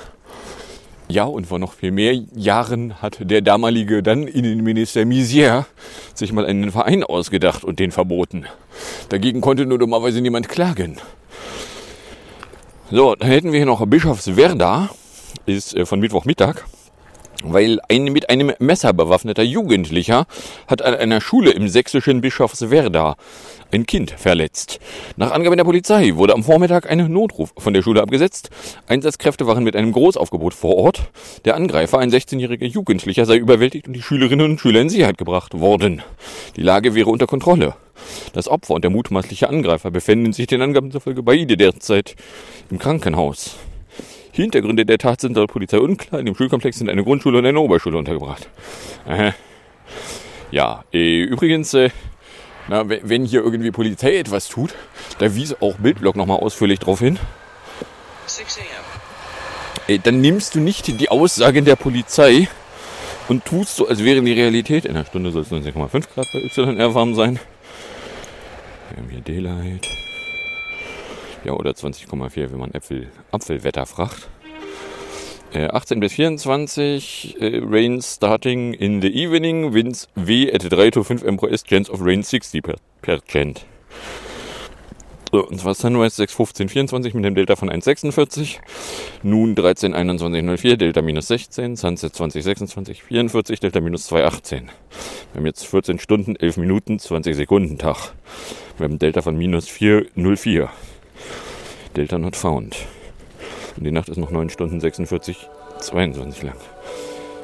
Ja, 1.09 1.23
und 1.23 1.47
vor 1.47 1.57
noch 1.57 1.73
viel 1.73 1.91
mehr 1.91 2.13
Jahren 2.35 3.01
hat 3.01 3.17
der 3.21 3.41
damalige 3.41 4.03
dann 4.03 4.27
Innenminister 4.27 5.05
Misier 5.05 5.65
sich 6.13 6.33
mal 6.33 6.45
einen 6.45 6.71
Verein 6.71 7.03
ausgedacht 7.03 7.63
und 7.63 7.79
den 7.79 7.91
verboten. 7.91 8.45
Dagegen 9.07 9.39
konnte 9.39 9.65
nur 9.65 9.79
dummerweise 9.79 10.19
niemand 10.19 10.49
klagen. 10.49 10.97
So, 12.91 13.15
dann 13.15 13.29
hätten 13.29 13.51
wir 13.51 13.59
hier 13.59 13.65
noch 13.65 13.85
Bischofswerda, 13.85 14.89
ist 15.45 15.75
äh, 15.75 15.85
von 15.85 15.99
Mittwochmittag. 15.99 16.65
Weil 17.43 17.79
ein 17.87 18.05
mit 18.05 18.29
einem 18.29 18.53
Messer 18.59 18.93
bewaffneter 18.93 19.43
Jugendlicher 19.43 20.25
hat 20.67 20.81
an 20.81 20.95
einer 20.95 21.21
Schule 21.21 21.51
im 21.51 21.67
sächsischen 21.67 22.21
Bischofswerda 22.21 23.15
ein 23.71 23.85
Kind 23.85 24.11
verletzt. 24.11 24.79
Nach 25.17 25.31
Angaben 25.31 25.57
der 25.57 25.63
Polizei 25.63 26.15
wurde 26.15 26.33
am 26.33 26.43
Vormittag 26.43 26.89
ein 26.89 27.11
Notruf 27.11 27.53
von 27.57 27.73
der 27.73 27.81
Schule 27.81 28.01
abgesetzt. 28.01 28.49
Einsatzkräfte 28.87 29.45
waren 29.47 29.63
mit 29.63 29.75
einem 29.75 29.91
Großaufgebot 29.91 30.53
vor 30.53 30.75
Ort. 30.75 31.09
Der 31.45 31.55
Angreifer, 31.55 31.99
ein 31.99 32.11
16-jähriger 32.11 32.65
Jugendlicher, 32.65 33.25
sei 33.25 33.37
überwältigt 33.37 33.87
und 33.87 33.93
die 33.93 34.01
Schülerinnen 34.01 34.51
und 34.51 34.59
Schüler 34.59 34.81
in 34.81 34.89
Sicherheit 34.89 35.17
gebracht 35.17 35.59
worden. 35.59 36.01
Die 36.55 36.61
Lage 36.61 36.95
wäre 36.95 37.09
unter 37.09 37.27
Kontrolle. 37.27 37.75
Das 38.33 38.47
Opfer 38.47 38.75
und 38.75 38.83
der 38.83 38.91
mutmaßliche 38.91 39.49
Angreifer 39.49 39.91
befinden 39.91 40.33
sich 40.33 40.47
den 40.47 40.61
Angaben 40.61 40.91
zufolge 40.91 41.23
beide 41.23 41.57
derzeit 41.57 42.15
im 42.69 42.79
Krankenhaus. 42.79 43.57
Hintergründe 44.43 44.85
der 44.85 44.97
Tat 44.97 45.21
sind 45.21 45.35
laut 45.35 45.51
Polizei 45.51 45.79
unklar. 45.79 46.19
In 46.19 46.25
dem 46.25 46.35
Schulkomplex 46.35 46.77
sind 46.77 46.89
eine 46.89 47.03
Grundschule 47.03 47.39
und 47.39 47.45
eine 47.45 47.59
Oberschule 47.59 47.97
untergebracht. 47.97 48.49
Äh, 49.07 49.31
ja, 50.51 50.83
äh, 50.93 51.21
übrigens, 51.23 51.73
äh, 51.73 51.89
na, 52.67 52.87
wenn 52.87 53.25
hier 53.25 53.43
irgendwie 53.43 53.71
Polizei 53.71 54.17
etwas 54.17 54.49
tut, 54.49 54.75
da 55.19 55.33
wies 55.35 55.61
auch 55.61 55.75
Bildblock 55.75 56.15
nochmal 56.15 56.39
ausführlich 56.39 56.79
drauf 56.79 56.99
hin. 56.99 57.17
Äh, 59.87 59.99
dann 59.99 60.21
nimmst 60.21 60.55
du 60.55 60.59
nicht 60.59 60.99
die 60.99 61.09
Aussagen 61.09 61.65
der 61.65 61.75
Polizei 61.75 62.47
und 63.29 63.45
tust 63.45 63.75
so, 63.75 63.87
als 63.87 64.03
wäre 64.03 64.21
die 64.21 64.33
Realität. 64.33 64.85
In 64.85 64.95
einer 64.95 65.05
Stunde 65.05 65.31
soll 65.31 65.43
es 65.43 65.51
19,5 65.51 66.13
Grad 66.13 66.27
bei 66.33 66.39
YR 66.39 66.93
warm 66.93 67.15
sein. 67.15 67.39
Wir 68.89 68.97
haben 68.97 69.09
hier 69.09 69.21
Daylight. 69.21 70.06
Ja, 71.43 71.53
oder 71.53 71.71
20,4, 71.71 72.51
wenn 72.51 72.59
man 72.59 72.71
Äpfel, 72.73 73.07
Apfelwetter 73.31 73.85
fragt. 73.85 74.27
Äh, 75.53 75.67
18 75.67 75.99
bis 75.99 76.13
24, 76.13 77.37
äh, 77.39 77.61
Rain 77.63 78.01
starting 78.01 78.73
in 78.73 79.01
the 79.01 79.07
evening, 79.07 79.73
winds 79.73 80.07
W 80.15 80.51
at 80.51 80.69
3 80.69 80.91
to 80.91 81.03
5 81.03 81.23
MPS, 81.23 81.63
chance 81.63 81.89
of 81.89 82.01
rain 82.01 82.21
60 82.21 82.61
per, 82.61 82.75
per 83.01 83.23
Cent. 83.25 83.65
So, 85.31 85.45
und 85.45 85.59
zwar 85.59 85.73
Sunrise 85.73 86.15
615 86.15 86.69
24 86.69 87.13
mit 87.13 87.25
dem 87.25 87.35
Delta 87.35 87.55
von 87.55 87.69
1,46. 87.69 88.57
Nun 89.23 89.55
13 89.55 89.93
21 89.93 90.43
04, 90.43 90.77
Delta 90.77 91.01
minus 91.01 91.27
16. 91.27 91.75
Sunset 91.75 92.15
20 92.15 92.43
26 92.43 93.03
44, 93.03 93.59
Delta 93.59 93.81
minus 93.81 94.09
2,18. 94.11 94.51
Wir 94.51 94.67
haben 95.35 95.45
jetzt 95.45 95.65
14 95.65 95.99
Stunden, 95.99 96.35
11 96.37 96.57
Minuten, 96.57 96.99
20 96.99 97.35
Sekunden 97.35 97.77
Tag. 97.77 98.13
Wir 98.77 98.85
haben 98.85 98.99
Delta 98.99 99.21
von 99.21 99.37
minus 99.37 99.67
404. 99.67 100.69
Delta 101.97 102.19
not 102.19 102.35
found. 102.35 102.77
Und 103.75 103.83
die 103.83 103.91
Nacht 103.91 104.09
ist 104.09 104.17
noch 104.17 104.29
9 104.29 104.49
Stunden 104.49 104.79
46, 104.79 105.49
22 105.79 106.43
lang. 106.43 106.55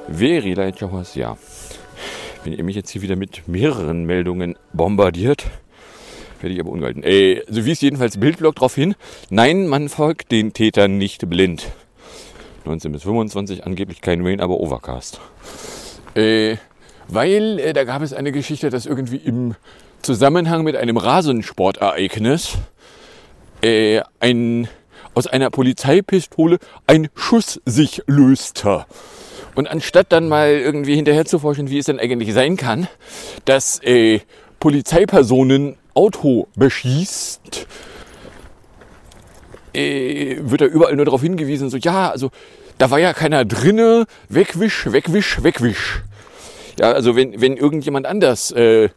Very 0.07 0.53
light 0.53 0.79
showers, 0.79 1.15
ja. 1.15 1.37
Wenn 2.43 2.53
ihr 2.53 2.63
mich 2.63 2.75
jetzt 2.75 2.91
hier 2.91 3.01
wieder 3.01 3.15
mit 3.15 3.47
mehreren 3.47 4.05
Meldungen 4.05 4.55
bombardiert, 4.71 5.45
werde 6.39 6.53
ich 6.53 6.59
aber 6.59 6.71
ungehalten. 6.71 7.03
Äh, 7.03 7.41
so 7.47 7.65
wies 7.65 7.81
jedenfalls 7.81 8.19
Bildblock 8.19 8.55
darauf 8.55 8.75
hin. 8.75 8.95
Nein, 9.29 9.67
man 9.67 9.89
folgt 9.89 10.31
den 10.31 10.53
Tätern 10.53 10.97
nicht 10.97 11.29
blind. 11.29 11.71
19 12.65 12.91
bis 12.91 13.03
25, 13.03 13.65
angeblich 13.65 14.01
kein 14.01 14.25
Rain, 14.25 14.39
aber 14.39 14.59
Overcast. 14.59 15.19
Äh, 16.15 16.57
weil 17.07 17.59
äh, 17.59 17.73
da 17.73 17.85
gab 17.85 18.01
es 18.01 18.13
eine 18.13 18.31
Geschichte, 18.31 18.69
dass 18.69 18.85
irgendwie 18.85 19.17
im 19.17 19.55
Zusammenhang 20.01 20.63
mit 20.63 20.75
einem 20.75 20.97
Rasensportereignis 20.97 22.57
äh, 23.63 24.01
ein, 24.19 24.67
aus 25.13 25.27
einer 25.27 25.49
Polizeipistole 25.49 26.59
ein 26.85 27.09
Schuss 27.15 27.61
sich 27.65 28.03
löste. 28.05 28.85
Und 29.55 29.67
anstatt 29.67 30.11
dann 30.11 30.27
mal 30.27 30.49
irgendwie 30.49 30.95
hinterher 30.95 31.25
zu 31.25 31.39
forschen, 31.39 31.69
wie 31.69 31.77
es 31.77 31.85
denn 31.85 31.99
eigentlich 31.99 32.33
sein 32.33 32.57
kann, 32.57 32.87
dass 33.45 33.81
äh, 33.83 34.19
Polizeipersonen 34.59 35.77
Auto 35.93 36.47
beschießt, 36.55 37.67
äh, 39.73 40.37
wird 40.41 40.61
da 40.61 40.65
überall 40.65 40.95
nur 40.95 41.05
darauf 41.05 41.21
hingewiesen, 41.21 41.69
so 41.69 41.77
ja, 41.77 42.09
also 42.09 42.31
da 42.79 42.89
war 42.89 42.99
ja 42.99 43.13
keiner 43.13 43.45
drinne, 43.45 44.05
wegwisch, 44.29 44.91
wegwisch, 44.91 45.43
wegwisch. 45.43 46.01
Ja, 46.79 46.91
also 46.91 47.15
wenn, 47.15 47.39
wenn 47.39 47.55
irgendjemand 47.55 48.07
anders 48.07 48.51
äh, 48.51 48.89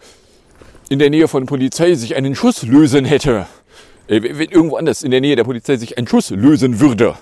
in 0.88 0.98
der 0.98 1.10
Nähe 1.10 1.28
von 1.28 1.44
Polizei 1.44 1.94
sich 1.94 2.16
einen 2.16 2.34
Schuss 2.34 2.62
lösen 2.62 3.04
hätte, 3.04 3.46
wenn 4.08 4.48
irgendwo 4.48 4.76
anders 4.76 5.02
in 5.02 5.10
der 5.10 5.20
Nähe 5.20 5.36
der 5.36 5.44
Polizei 5.44 5.76
sich 5.76 5.98
ein 5.98 6.06
Schuss 6.06 6.30
lösen 6.30 6.80
würde, 6.80 7.16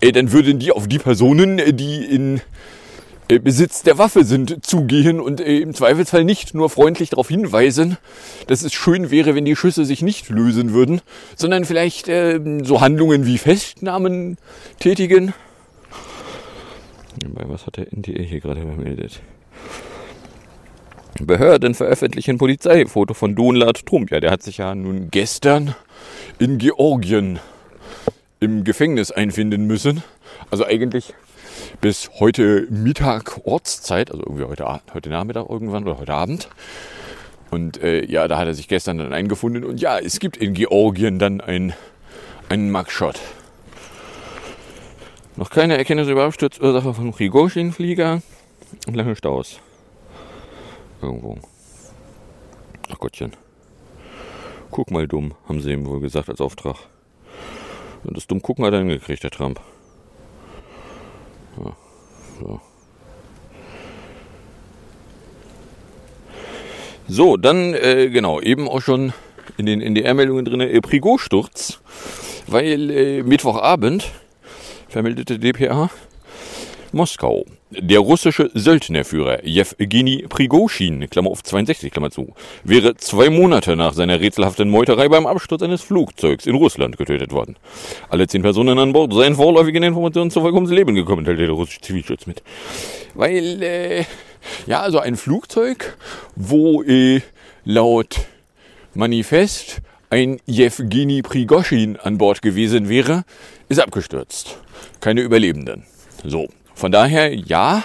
äh, 0.00 0.12
dann 0.12 0.32
würden 0.32 0.58
die 0.58 0.72
auf 0.72 0.88
die 0.88 0.98
Personen, 0.98 1.58
äh, 1.58 1.72
die 1.72 2.04
in 2.04 2.40
äh, 3.28 3.38
Besitz 3.38 3.82
der 3.82 3.96
Waffe 3.96 4.24
sind, 4.24 4.64
zugehen 4.66 5.20
und 5.20 5.40
äh, 5.40 5.58
im 5.58 5.74
Zweifelsfall 5.74 6.24
nicht 6.24 6.54
nur 6.54 6.68
freundlich 6.68 7.10
darauf 7.10 7.28
hinweisen, 7.28 7.96
dass 8.46 8.62
es 8.62 8.74
schön 8.74 9.10
wäre, 9.10 9.34
wenn 9.34 9.44
die 9.44 9.56
Schüsse 9.56 9.84
sich 9.84 10.02
nicht 10.02 10.28
lösen 10.28 10.72
würden, 10.72 11.00
sondern 11.36 11.64
vielleicht 11.64 12.08
äh, 12.08 12.38
so 12.62 12.80
Handlungen 12.80 13.24
wie 13.24 13.38
Festnahmen 13.38 14.36
tätigen. 14.78 15.32
Was 17.32 17.66
hat 17.66 17.76
der 17.76 17.86
NDA 17.96 18.22
hier 18.22 18.40
gerade 18.40 18.60
vermeldet? 18.60 19.20
Behörden 21.24 21.74
veröffentlichen 21.74 22.38
Polizeifoto 22.38 23.14
von 23.14 23.34
Donald 23.34 23.86
Trump. 23.86 24.10
Ja, 24.10 24.20
der 24.20 24.30
hat 24.30 24.42
sich 24.42 24.58
ja 24.58 24.74
nun 24.74 25.10
gestern 25.10 25.74
in 26.38 26.58
Georgien 26.58 27.38
im 28.40 28.64
Gefängnis 28.64 29.10
einfinden 29.10 29.66
müssen. 29.66 30.02
Also 30.50 30.66
eigentlich 30.66 31.14
bis 31.80 32.10
heute 32.18 32.66
Mittag 32.70 33.40
Ortszeit, 33.44 34.10
also 34.10 34.22
irgendwie 34.24 34.44
heute, 34.44 34.66
heute 34.92 35.10
Nachmittag 35.10 35.48
irgendwann 35.48 35.84
oder 35.84 35.98
heute 35.98 36.14
Abend. 36.14 36.48
Und 37.50 37.82
äh, 37.82 38.04
ja, 38.04 38.26
da 38.26 38.38
hat 38.38 38.46
er 38.46 38.54
sich 38.54 38.68
gestern 38.68 38.98
dann 38.98 39.12
eingefunden. 39.12 39.64
Und 39.64 39.80
ja, 39.80 39.98
es 39.98 40.18
gibt 40.18 40.36
in 40.36 40.54
Georgien 40.54 41.18
dann 41.18 41.40
ein, 41.40 41.72
einen 42.48 42.70
Mugshot. 42.70 43.20
Noch 45.36 45.50
keine 45.50 45.76
Erkenntnis 45.76 46.08
über 46.08 46.24
Absturzursache 46.24 46.94
von 46.94 47.12
Prigozhin-Flieger. 47.12 48.22
Und 48.86 48.94
lange 48.94 49.16
Staus. 49.16 49.60
Irgendwo. 51.04 51.36
Ach 52.90 52.98
Gottchen. 52.98 53.32
Guck 54.70 54.90
mal 54.90 55.06
dumm, 55.06 55.34
haben 55.46 55.60
sie 55.60 55.72
ihm 55.72 55.86
wohl 55.86 56.00
gesagt 56.00 56.30
als 56.30 56.40
Auftrag. 56.40 56.76
Und 58.04 58.16
das 58.16 58.26
dumm 58.26 58.40
gucken 58.40 58.64
hat 58.64 58.72
er 58.72 58.78
hingekriegt, 58.78 59.22
der 59.22 59.30
Trump. 59.30 59.60
Ja, 61.62 61.76
so. 62.40 62.60
So, 67.06 67.36
dann, 67.36 67.74
äh, 67.74 68.08
genau, 68.08 68.40
eben 68.40 68.66
auch 68.66 68.80
schon 68.80 69.12
in 69.58 69.66
den 69.66 69.82
NDR-Meldungen 69.82 70.46
drin, 70.46 70.60
äh, 70.60 70.80
Prigo-Sturz, 70.80 71.80
weil 72.46 72.90
äh, 72.90 73.22
Mittwochabend 73.22 74.10
vermeldete 74.88 75.38
DPA 75.38 75.90
Moskau. 76.94 77.44
Der 77.70 77.98
russische 77.98 78.50
Söldnerführer 78.54 79.44
Jewgeni 79.44 80.26
Prigoschin, 80.28 81.10
Klammer 81.10 81.30
auf 81.30 81.42
62, 81.42 81.92
Klammer 81.92 82.10
zu, 82.10 82.34
wäre 82.62 82.94
zwei 82.96 83.30
Monate 83.30 83.74
nach 83.74 83.92
seiner 83.92 84.20
rätselhaften 84.20 84.70
Meuterei 84.70 85.08
beim 85.08 85.26
Absturz 85.26 85.62
eines 85.62 85.82
Flugzeugs 85.82 86.46
in 86.46 86.54
Russland 86.54 86.96
getötet 86.96 87.32
worden. 87.32 87.56
Alle 88.08 88.28
zehn 88.28 88.42
Personen 88.42 88.78
an 88.78 88.92
Bord 88.92 89.12
seien 89.12 89.34
vorläufigen 89.34 89.82
Informationen 89.82 90.30
zufolge 90.30 90.54
ums 90.54 90.70
Leben 90.70 90.94
gekommen, 90.94 91.24
teilte 91.24 91.46
der 91.46 91.50
russische 91.50 91.80
Zivilschutz 91.80 92.26
mit. 92.26 92.42
Weil, 93.14 93.62
äh, 93.62 94.04
ja, 94.66 94.80
also 94.80 95.00
ein 95.00 95.16
Flugzeug, 95.16 95.96
wo 96.36 96.82
äh, 96.82 97.20
laut 97.64 98.20
Manifest 98.94 99.80
ein 100.10 100.38
Jewgeni 100.46 101.22
Prigoschin 101.22 101.96
an 101.96 102.18
Bord 102.18 102.40
gewesen 102.40 102.88
wäre, 102.88 103.24
ist 103.68 103.80
abgestürzt. 103.80 104.58
Keine 105.00 105.22
Überlebenden. 105.22 105.84
So, 106.24 106.48
von 106.74 106.92
daher, 106.92 107.34
ja, 107.34 107.82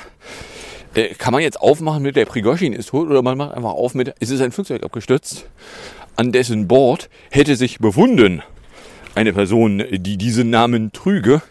äh, 0.96 1.14
kann 1.16 1.34
man 1.34 1.42
jetzt 1.42 1.62
aufmachen 1.62 2.04
mit 2.04 2.16
der 2.16 2.26
Prigoschin 2.26 2.74
ist 2.74 2.90
tot 2.90 3.10
oder 3.10 3.22
man 3.22 3.38
macht 3.38 3.54
einfach 3.54 3.72
auf 3.72 3.94
mit, 3.94 4.14
es 4.20 4.30
ist 4.30 4.42
ein 4.42 4.52
Flugzeug 4.52 4.84
abgestürzt, 4.84 5.46
an 6.16 6.32
dessen 6.32 6.68
Bord 6.68 7.10
hätte 7.30 7.56
sich 7.56 7.80
befunden 7.80 8.42
eine 9.16 9.34
Person, 9.34 9.84
die 9.92 10.18
diesen 10.18 10.50
Namen 10.50 10.92
trüge, 10.92 11.42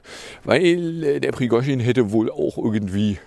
weil 0.44 1.04
äh, 1.04 1.20
der 1.20 1.32
Prigoschin 1.32 1.80
hätte 1.80 2.12
wohl 2.12 2.30
auch 2.30 2.56
irgendwie 2.56 3.18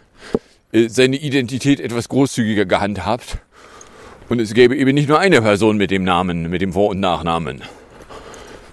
äh, 0.72 0.88
seine 0.90 1.18
Identität 1.18 1.80
etwas 1.80 2.10
großzügiger 2.10 2.66
gehandhabt. 2.66 3.38
Und 4.30 4.40
es 4.40 4.54
gäbe 4.54 4.76
eben 4.76 4.94
nicht 4.94 5.10
nur 5.10 5.20
eine 5.20 5.42
Person 5.42 5.78
mit 5.78 5.92
dem 5.92 6.04
Namen, 6.04 6.50
mit 6.50 6.62
dem 6.62 6.74
Vor- 6.74 6.90
und 6.90 7.00
Nachnamen. 7.00 7.62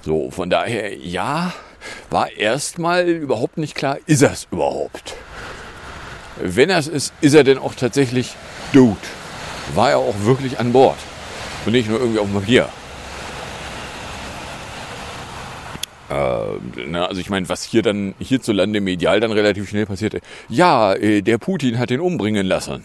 So, 0.02 0.30
von 0.30 0.48
daher, 0.48 0.96
ja, 0.96 1.52
war 2.10 2.30
erstmal 2.32 3.08
überhaupt 3.08 3.58
nicht 3.58 3.74
klar, 3.74 3.98
ist 4.06 4.22
er 4.22 4.32
es 4.32 4.46
überhaupt? 4.50 5.16
Wenn 6.40 6.70
er 6.70 6.78
es 6.78 6.88
ist, 6.88 7.12
ist 7.20 7.34
er 7.34 7.44
denn 7.44 7.58
auch 7.58 7.74
tatsächlich 7.74 8.34
tot? 8.72 8.98
War 9.74 9.90
er 9.90 9.98
auch 9.98 10.14
wirklich 10.22 10.58
an 10.58 10.72
Bord? 10.72 10.98
Und 11.66 11.72
nicht 11.72 11.88
nur 11.88 11.98
irgendwie 11.98 12.18
auf 12.18 12.26
dem 12.26 12.34
Papier. 12.34 12.68
Äh, 16.10 16.84
na, 16.86 17.06
also 17.06 17.20
ich 17.20 17.28
meine, 17.28 17.48
was 17.48 17.62
hier 17.62 17.82
dann 17.82 18.14
hierzulande 18.18 18.80
medial 18.80 19.20
dann 19.20 19.32
relativ 19.32 19.68
schnell 19.68 19.86
passierte. 19.86 20.20
Ja, 20.48 20.94
äh, 20.94 21.22
der 21.22 21.38
Putin 21.38 21.78
hat 21.78 21.90
ihn 21.90 22.00
umbringen 22.00 22.46
lassen. 22.46 22.84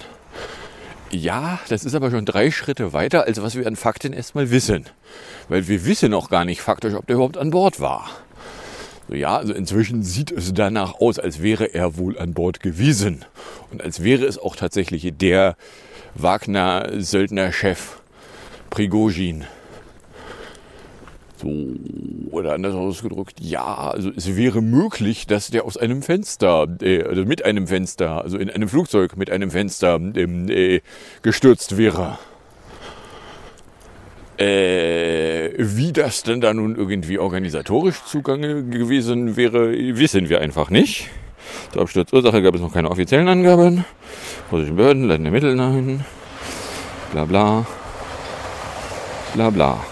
Ja, 1.11 1.59
das 1.69 1.85
ist 1.85 1.93
aber 1.93 2.09
schon 2.09 2.25
drei 2.25 2.49
Schritte 2.49 2.91
weiter, 2.91 3.25
als 3.25 3.41
was 3.41 3.55
wir 3.55 3.67
an 3.67 3.75
Fakten 3.75 4.13
erstmal 4.13 4.49
wissen. 4.49 4.85
Weil 5.47 5.67
wir 5.67 5.85
wissen 5.85 6.13
auch 6.13 6.29
gar 6.29 6.43
nicht 6.43 6.61
faktisch, 6.61 6.95
ob 6.95 7.05
der 7.05 7.17
überhaupt 7.17 7.37
an 7.37 7.51
Bord 7.51 7.79
war. 7.79 8.09
Ja, 9.09 9.37
also 9.37 9.53
inzwischen 9.53 10.03
sieht 10.03 10.31
es 10.31 10.53
danach 10.53 10.95
aus, 10.95 11.19
als 11.19 11.41
wäre 11.41 11.73
er 11.73 11.97
wohl 11.97 12.17
an 12.17 12.33
Bord 12.33 12.61
gewesen. 12.61 13.25
Und 13.71 13.81
als 13.81 14.03
wäre 14.03 14.25
es 14.25 14.37
auch 14.37 14.55
tatsächlich 14.55 15.13
der 15.17 15.55
Wagner-Söldner-Chef 16.15 18.01
Prigozhin. 18.69 19.43
So, 21.37 21.49
oder 22.31 22.53
anders 22.53 22.73
ausgedrückt, 22.73 23.39
ja, 23.41 23.89
also 23.89 24.09
es 24.15 24.35
wäre 24.35 24.61
möglich, 24.61 25.27
dass 25.27 25.47
der 25.47 25.65
aus 25.65 25.75
einem 25.77 26.01
Fenster, 26.01 26.67
äh, 26.81 27.03
also 27.03 27.25
mit 27.25 27.43
einem 27.43 27.67
Fenster, 27.67 28.21
also 28.23 28.37
in 28.37 28.49
einem 28.49 28.69
Flugzeug 28.69 29.17
mit 29.17 29.29
einem 29.29 29.51
Fenster 29.51 29.95
ähm, 29.95 30.49
äh, 30.49 30.81
gestürzt 31.21 31.77
wäre. 31.77 32.17
Äh, 34.43 35.53
wie 35.57 35.93
das 35.93 36.23
denn 36.23 36.41
da 36.41 36.53
nun 36.53 36.75
irgendwie 36.75 37.17
organisatorisch 37.17 38.03
zugange 38.05 38.63
gewesen 38.63 39.37
wäre, 39.37 39.71
wissen 39.71 40.27
wir 40.27 40.41
einfach 40.41 40.69
nicht. 40.69 41.09
Zur 41.71 41.83
Absturzursache 41.83 42.41
gab 42.41 42.55
es 42.55 42.61
noch 42.61 42.73
keine 42.73 42.91
offiziellen 42.91 43.27
Angaben. 43.27 43.85
Russischen 44.51 44.75
Behörden 44.75 45.07
leiten 45.07 45.25
ermitteln 45.25 45.59
ein. 45.59 46.05
Bla 47.11 47.25
bla. 47.25 47.65
Bla 49.33 49.49
bla. 49.49 49.85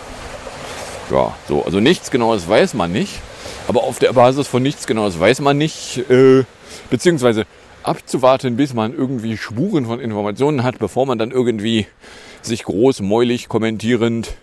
Ja, 1.12 1.36
so, 1.48 1.64
also 1.64 1.80
nichts 1.80 2.12
Genaues 2.12 2.48
weiß 2.48 2.74
man 2.74 2.92
nicht. 2.92 3.22
Aber 3.68 3.84
auf 3.84 4.00
der 4.00 4.12
Basis 4.12 4.48
von 4.48 4.62
nichts 4.62 4.86
Genaues 4.86 5.20
weiß 5.20 5.40
man 5.42 5.58
nicht, 5.58 6.10
äh, 6.10 6.44
beziehungsweise 6.90 7.46
abzuwarten, 7.84 8.58
bis 8.58 8.74
man 8.74 8.94
irgendwie 8.94 9.38
Spuren 9.38 9.86
von 9.86 10.00
Informationen 10.00 10.64
hat, 10.64 10.78
bevor 10.78 11.06
man 11.06 11.18
dann 11.18 11.32
irgendwie 11.32 11.88
sich 12.42 12.64
großmäulig 12.64 13.48
kommentierend 13.50 14.34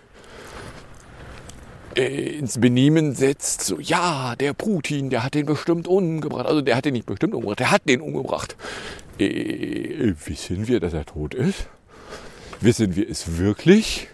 äh, 1.95 2.37
ins 2.37 2.59
Benehmen 2.59 3.13
setzt. 3.13 3.61
So, 3.61 3.79
ja, 3.79 4.35
der 4.35 4.53
Putin, 4.53 5.09
der 5.09 5.23
hat 5.23 5.33
den 5.33 5.45
bestimmt 5.45 5.87
umgebracht. 5.87 6.45
Also 6.45 6.61
der 6.61 6.75
hat 6.75 6.85
den 6.85 6.93
nicht 6.93 7.05
bestimmt 7.05 7.33
umgebracht, 7.33 7.59
der 7.59 7.71
hat 7.71 7.87
den 7.87 8.01
umgebracht. 8.01 8.55
Äh, 9.19 10.13
wissen 10.25 10.67
wir, 10.67 10.79
dass 10.79 10.93
er 10.93 11.05
tot 11.05 11.33
ist? 11.33 11.67
Wissen 12.61 12.95
wir 12.95 13.09
es 13.09 13.37
wirklich? 13.37 14.07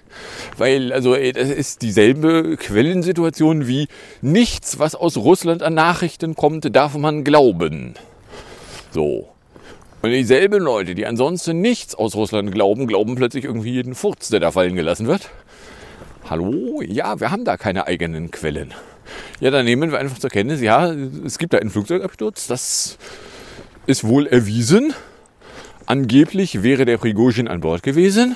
Weil, 0.58 0.94
also, 0.94 1.15
ey, 1.15 1.34
das 1.34 1.50
ist 1.50 1.82
dieselbe 1.82 2.56
Quellensituation 2.58 3.68
wie 3.68 3.88
nichts, 4.22 4.80
was 4.80 4.96
aus 4.96 5.18
Russland 5.18 5.62
an 5.62 5.74
Nachrichten 5.74 6.36
kommt, 6.36 6.74
darf 6.75 6.96
man 6.96 7.24
glauben. 7.24 7.96
So. 8.92 9.35
Und 10.06 10.12
dieselben 10.12 10.62
Leute, 10.62 10.94
die 10.94 11.08
ansonsten 11.08 11.62
nichts 11.62 11.96
aus 11.96 12.14
Russland 12.14 12.52
glauben, 12.52 12.86
glauben 12.86 13.16
plötzlich 13.16 13.44
irgendwie 13.44 13.72
jeden 13.72 13.96
Furz, 13.96 14.30
der 14.30 14.40
da 14.40 14.52
fallen 14.52 14.76
gelassen 14.76 15.08
wird. 15.08 15.32
Hallo? 16.30 16.84
Ja, 16.84 17.20
wir 17.20 17.32
haben 17.32 17.44
da 17.44 17.58
keine 17.58 17.88
eigenen 17.88 18.30
Quellen. 18.30 18.72
Ja, 19.40 19.50
dann 19.50 19.66
nehmen 19.66 19.92
wir 19.92 19.98
einfach 19.98 20.20
zur 20.20 20.30
Kenntnis, 20.30 20.62
ja, 20.62 20.92
es 20.92 21.40
gibt 21.40 21.54
da 21.54 21.58
einen 21.58 21.72
Flugzeugabsturz, 21.72 22.46
das 22.46 23.00
ist 23.88 24.04
wohl 24.04 24.28
erwiesen. 24.28 24.94
Angeblich 25.88 26.62
wäre 26.62 26.86
der 26.86 27.00
Prigozhin 27.00 27.48
an 27.48 27.62
Bord 27.62 27.82
gewesen. 27.82 28.36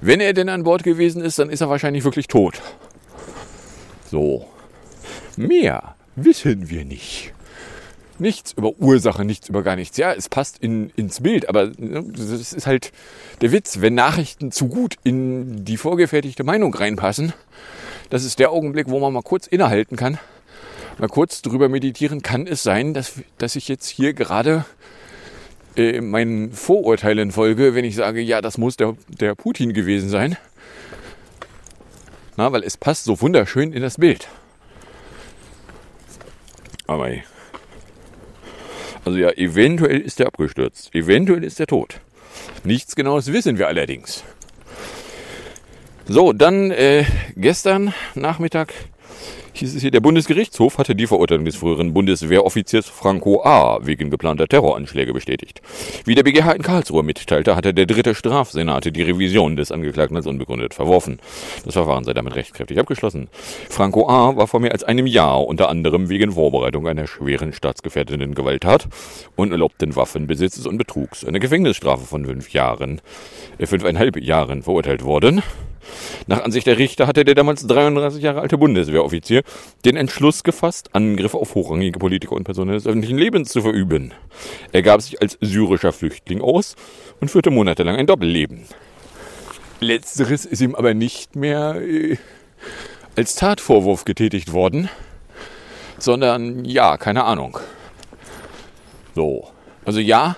Wenn 0.00 0.20
er 0.20 0.32
denn 0.32 0.48
an 0.48 0.62
Bord 0.62 0.84
gewesen 0.84 1.22
ist, 1.22 1.40
dann 1.40 1.50
ist 1.50 1.60
er 1.60 1.68
wahrscheinlich 1.68 2.04
wirklich 2.04 2.28
tot. 2.28 2.60
So. 4.12 4.46
Mehr 5.36 5.96
wissen 6.14 6.70
wir 6.70 6.84
nicht. 6.84 7.34
Nichts 8.18 8.52
über 8.52 8.72
Ursache, 8.78 9.24
nichts 9.24 9.48
über 9.48 9.62
gar 9.62 9.76
nichts. 9.76 9.96
Ja, 9.96 10.12
es 10.12 10.28
passt 10.28 10.58
in, 10.58 10.90
ins 10.96 11.20
Bild, 11.20 11.48
aber 11.48 11.70
ne, 11.76 12.04
das 12.12 12.52
ist 12.52 12.66
halt 12.66 12.92
der 13.40 13.52
Witz. 13.52 13.80
Wenn 13.80 13.94
Nachrichten 13.94 14.50
zu 14.50 14.68
gut 14.68 14.96
in 15.04 15.64
die 15.64 15.76
vorgefertigte 15.76 16.42
Meinung 16.42 16.74
reinpassen, 16.74 17.32
das 18.10 18.24
ist 18.24 18.38
der 18.38 18.50
Augenblick, 18.50 18.88
wo 18.88 18.98
man 18.98 19.12
mal 19.12 19.22
kurz 19.22 19.46
innehalten 19.46 19.96
kann, 19.96 20.18
mal 20.98 21.08
kurz 21.08 21.42
drüber 21.42 21.68
meditieren. 21.68 22.22
Kann 22.22 22.46
es 22.46 22.62
sein, 22.62 22.92
dass, 22.92 23.12
dass 23.38 23.54
ich 23.54 23.68
jetzt 23.68 23.88
hier 23.88 24.14
gerade 24.14 24.64
äh, 25.76 26.00
meinen 26.00 26.52
Vorurteilen 26.52 27.30
folge, 27.30 27.74
wenn 27.74 27.84
ich 27.84 27.94
sage, 27.94 28.20
ja, 28.20 28.40
das 28.40 28.58
muss 28.58 28.76
der, 28.76 28.96
der 29.08 29.36
Putin 29.36 29.72
gewesen 29.74 30.08
sein? 30.08 30.36
Na, 32.36 32.50
weil 32.52 32.64
es 32.64 32.76
passt 32.76 33.04
so 33.04 33.20
wunderschön 33.20 33.72
in 33.72 33.82
das 33.82 33.98
Bild. 33.98 34.28
Aber 36.86 37.10
also 39.08 39.20
ja, 39.20 39.30
eventuell 39.30 40.00
ist 40.00 40.20
er 40.20 40.26
abgestürzt. 40.26 40.94
Eventuell 40.94 41.42
ist 41.42 41.58
er 41.58 41.66
tot. 41.66 42.00
Nichts 42.62 42.94
Genaues 42.94 43.32
wissen 43.32 43.56
wir 43.58 43.66
allerdings. 43.66 44.22
So, 46.06 46.34
dann 46.34 46.70
äh, 46.70 47.04
gestern 47.34 47.94
Nachmittag 48.14 48.74
hieß 49.58 49.74
es 49.74 49.82
hier, 49.82 49.90
der 49.90 50.00
Bundesgerichtshof 50.00 50.78
hatte 50.78 50.94
die 50.94 51.06
Verurteilung 51.06 51.44
des 51.44 51.56
früheren 51.56 51.92
Bundeswehroffiziers 51.92 52.88
Franco 52.88 53.42
A. 53.44 53.78
wegen 53.82 54.10
geplanter 54.10 54.46
Terroranschläge 54.46 55.12
bestätigt. 55.12 55.60
Wie 56.04 56.14
der 56.14 56.22
BGH 56.22 56.52
in 56.52 56.62
Karlsruhe 56.62 57.02
mitteilte, 57.02 57.56
hatte 57.56 57.74
der 57.74 57.86
dritte 57.86 58.14
Strafsenat 58.14 58.94
die 58.94 59.02
Revision 59.02 59.56
des 59.56 59.72
Angeklagten 59.72 60.16
als 60.16 60.26
unbegründet 60.26 60.74
verworfen. 60.74 61.18
Das 61.64 61.74
Verfahren 61.74 62.04
sei 62.04 62.14
damit 62.14 62.36
rechtskräftig 62.36 62.78
abgeschlossen. 62.78 63.28
Franco 63.68 64.08
A. 64.08 64.36
war 64.36 64.46
vor 64.46 64.60
mehr 64.60 64.72
als 64.72 64.84
einem 64.84 65.06
Jahr 65.06 65.46
unter 65.46 65.68
anderem 65.68 66.08
wegen 66.08 66.32
Vorbereitung 66.32 66.86
einer 66.86 67.06
schweren 67.06 67.52
staatsgefährdenden 67.52 68.34
Gewalttat, 68.34 68.88
unerlaubten 69.36 69.96
Waffenbesitzes 69.96 70.66
und 70.66 70.78
Betrugs 70.78 71.24
eine 71.24 71.40
Gefängnisstrafe 71.40 72.04
von 72.04 72.24
fünf 72.24 72.50
Jahren, 72.52 73.00
äh, 73.58 73.66
fünfeinhalb 73.66 74.16
Jahren 74.22 74.62
verurteilt 74.62 75.04
worden. 75.04 75.42
Nach 76.26 76.42
Ansicht 76.42 76.66
der 76.66 76.78
Richter 76.78 77.06
hatte 77.06 77.24
der 77.24 77.34
damals 77.34 77.66
33 77.66 78.22
Jahre 78.22 78.40
alte 78.40 78.58
Bundeswehroffizier 78.58 79.42
den 79.84 79.96
Entschluss 79.96 80.42
gefasst, 80.42 80.90
Angriffe 80.94 81.38
auf 81.38 81.54
hochrangige 81.54 81.98
Politiker 81.98 82.32
und 82.32 82.44
Personen 82.44 82.72
des 82.72 82.86
öffentlichen 82.86 83.18
Lebens 83.18 83.50
zu 83.50 83.62
verüben. 83.62 84.12
Er 84.72 84.82
gab 84.82 85.02
sich 85.02 85.20
als 85.20 85.38
syrischer 85.40 85.92
Flüchtling 85.92 86.40
aus 86.40 86.76
und 87.20 87.30
führte 87.30 87.50
monatelang 87.50 87.96
ein 87.96 88.06
Doppelleben. 88.06 88.64
Letzteres 89.80 90.44
ist 90.44 90.60
ihm 90.60 90.74
aber 90.74 90.94
nicht 90.94 91.36
mehr 91.36 91.76
äh, 91.80 92.16
als 93.16 93.36
Tatvorwurf 93.36 94.04
getätigt 94.04 94.52
worden, 94.52 94.88
sondern 95.98 96.64
ja, 96.64 96.96
keine 96.96 97.24
Ahnung. 97.24 97.58
So, 99.14 99.48
also 99.84 100.00
ja, 100.00 100.36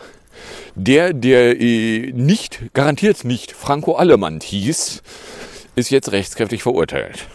der, 0.74 1.12
der 1.12 1.60
äh, 1.60 2.12
nicht, 2.12 2.72
garantiert 2.72 3.24
nicht 3.24 3.52
Franco 3.52 3.94
Allemann 3.94 4.40
hieß, 4.40 5.02
ist 5.76 5.90
jetzt 5.90 6.12
rechtskräftig 6.12 6.62
verurteilt. 6.62 7.26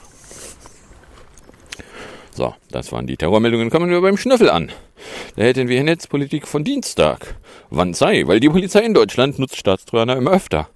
So, 2.36 2.54
das 2.70 2.92
waren 2.92 3.08
die 3.08 3.16
Terrormeldungen. 3.16 3.70
Kommen 3.70 3.90
wir 3.90 4.02
beim 4.02 4.18
Schnüffel 4.18 4.50
an. 4.50 4.70
Da 5.38 5.44
hätten 5.44 5.70
wir 5.70 5.82
Netzpolitik 5.84 6.48
von 6.48 6.66
Dienstag. 6.66 7.36
Wann 7.70 7.94
sei? 7.94 8.28
Weil 8.28 8.42
die 8.42 8.50
Polizei 8.50 8.82
in 8.82 8.94
Deutschland 8.94 9.40
nutzt 9.40 9.56
Staatstrojaner 9.56 10.18
immer 10.18 10.32
öfter. 10.32 10.68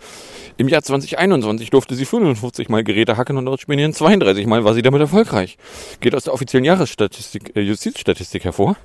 Im 0.56 0.68
Jahr 0.68 0.84
2021 0.84 1.70
durfte 1.70 1.96
sie 1.96 2.06
55 2.06 2.70
Mal 2.70 2.84
Geräte 2.84 3.18
hacken 3.18 3.38
und 3.38 3.48
ausspionieren. 3.48 3.94
32 3.94 4.46
Mal 4.46 4.64
war 4.64 4.74
sie 4.74 4.82
damit 4.82 5.02
erfolgreich. 5.02 5.58
Geht 6.00 6.16
aus 6.16 6.26
der 6.26 6.34
offiziellen 6.34 6.66
Jahresstatistik, 6.66 7.56
äh, 7.56 7.62
Justizstatistik 7.62 8.46
hervor. 8.46 8.78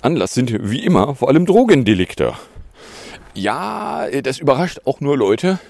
Anlass 0.00 0.34
sind 0.34 0.70
wie 0.70 0.84
immer 0.84 1.14
vor 1.14 1.28
allem 1.28 1.46
Drogendelikte. 1.46 2.34
Ja, 3.38 4.06
äh, 4.06 4.20
das 4.20 4.38
überrascht 4.38 4.80
auch 4.84 5.00
nur 5.00 5.16
Leute, 5.16 5.60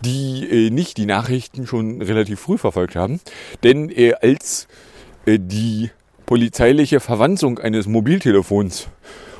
die 0.00 0.66
äh, 0.66 0.70
nicht 0.70 0.96
die 0.96 1.06
Nachrichten 1.06 1.66
schon 1.66 2.02
relativ 2.02 2.40
früh 2.40 2.58
verfolgt 2.58 2.96
haben. 2.96 3.20
Denn 3.62 3.90
äh, 3.90 4.14
als 4.14 4.66
die 5.26 5.90
polizeiliche 6.24 7.00
Verwanzung 7.00 7.58
eines 7.58 7.86
Mobiltelefons 7.86 8.88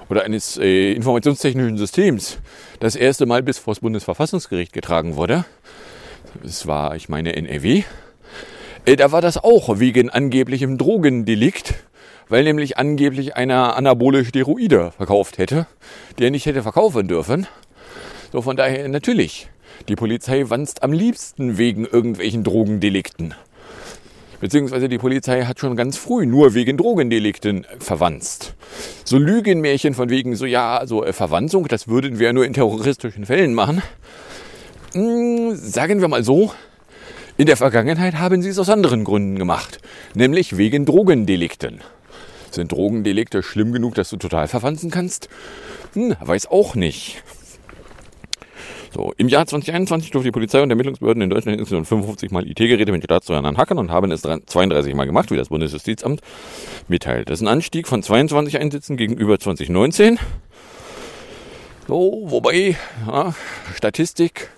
oder 0.09 0.25
eines 0.25 0.57
äh, 0.57 0.93
informationstechnischen 0.93 1.77
Systems 1.77 2.39
das 2.81 2.97
erste 2.97 3.27
Mal 3.27 3.43
bis 3.43 3.59
vor 3.59 3.75
das 3.75 3.81
Bundesverfassungsgericht 3.81 4.73
getragen 4.73 5.17
wurde, 5.17 5.45
es 6.45 6.67
war, 6.67 6.95
ich 6.95 7.09
meine, 7.09 7.35
NRW, 7.35 7.83
äh, 8.85 8.97
da 8.97 9.11
war 9.11 9.21
das 9.21 9.39
auch 9.39 9.81
wegen 9.81 10.11
angeblichem 10.11 10.79
Drogendelikt 10.79 11.75
weil 12.29 12.45
nämlich 12.45 12.79
angeblich 12.79 13.37
einer 13.37 13.77
anabole 13.77 14.25
Steroide 14.25 14.93
verkauft 14.97 15.39
hätte, 15.39 15.67
der 16.19 16.31
nicht 16.31 16.47
hätte 16.47 16.63
verkaufen 16.63 17.09
dürfen. 17.09 17.47
So 18.33 18.43
von 18.43 18.57
daher 18.57 18.89
natürlich, 18.89 19.49
die 19.89 19.97
Polizei 19.97 20.45
wanzt 20.49 20.83
am 20.83 20.93
liebsten 20.93 21.59
wegen 21.59 21.85
irgendwelchen 21.85 22.45
Drogendelikten. 22.45 23.35
Beziehungsweise 24.41 24.89
die 24.89 24.99
Polizei 24.99 25.45
hat 25.45 25.61
schon 25.61 25.77
ganz 25.77 25.97
früh 25.97 26.27
nur 26.27 26.53
wegen 26.55 26.77
Drogendelikten 26.77 27.67
verwanzt. 27.79 28.55
So 29.05 29.17
Lügenmärchen 29.17 29.95
von 29.95 30.11
wegen 30.11 30.37
so, 30.37 30.45
ja, 30.45 30.83
so 30.85 31.05
äh, 31.05 31.13
Verwanzung, 31.15 31.69
das 31.69 31.89
würden 31.89 32.19
wir 32.19 32.33
nur 32.33 32.45
in 32.45 32.53
terroristischen 32.53 33.25
Fällen 33.25 33.55
machen. 33.55 33.83
Hm, 34.93 35.57
sagen 35.57 36.01
wir 36.01 36.09
mal 36.09 36.23
so, 36.23 36.53
In 37.39 37.45
der 37.45 37.59
Vergangenheit 37.59 38.15
haben 38.15 38.41
sie 38.41 38.49
es 38.49 38.59
aus 38.59 38.71
anderen 38.71 39.05
Gründen 39.05 39.39
gemacht, 39.39 39.79
nämlich 40.15 40.57
wegen 40.57 40.87
Drogendelikten. 40.87 41.83
Sind 42.57 42.73
Drogendelikte 42.73 43.43
schlimm 43.43 43.73
genug, 43.73 43.95
dass 43.95 44.09
du 44.09 44.17
total 44.17 44.49
verwanzen 44.49 44.91
kannst? 44.91 45.29
Hm, 45.93 46.17
weiß 46.21 46.47
auch 46.47 46.75
nicht. 46.75 47.23
So, 48.95 49.13
Im 49.19 49.29
Jahr 49.29 49.47
2021 49.47 50.11
durfte 50.11 50.29
die 50.29 50.33
Polizei 50.33 50.63
und 50.63 50.71
Ermittlungsbehörden 50.71 51.23
in 51.23 51.29
Deutschland 51.29 51.61
insgesamt 51.61 51.87
55 51.87 52.31
Mal 52.31 52.49
IT-Geräte 52.49 52.93
mit 52.93 53.05
Staatssteuern 53.05 53.59
hacken 53.59 53.77
und 53.77 53.91
haben 53.91 54.11
es 54.11 54.23
32 54.23 54.95
Mal 54.95 55.05
gemacht, 55.05 55.31
wie 55.31 55.37
das 55.37 55.51
Bundesjustizamt 55.51 56.23
mitteilt. 56.89 57.29
Das 57.29 57.41
ist 57.41 57.47
ein 57.47 57.49
Anstieg 57.49 57.89
von 57.89 58.03
22 58.03 58.59
Einsätzen 58.59 58.97
gegenüber 58.97 59.39
2019. 59.39 60.19
So, 61.87 62.23
wobei, 62.25 62.77
ja, 63.07 63.35
Statistik 63.75 64.49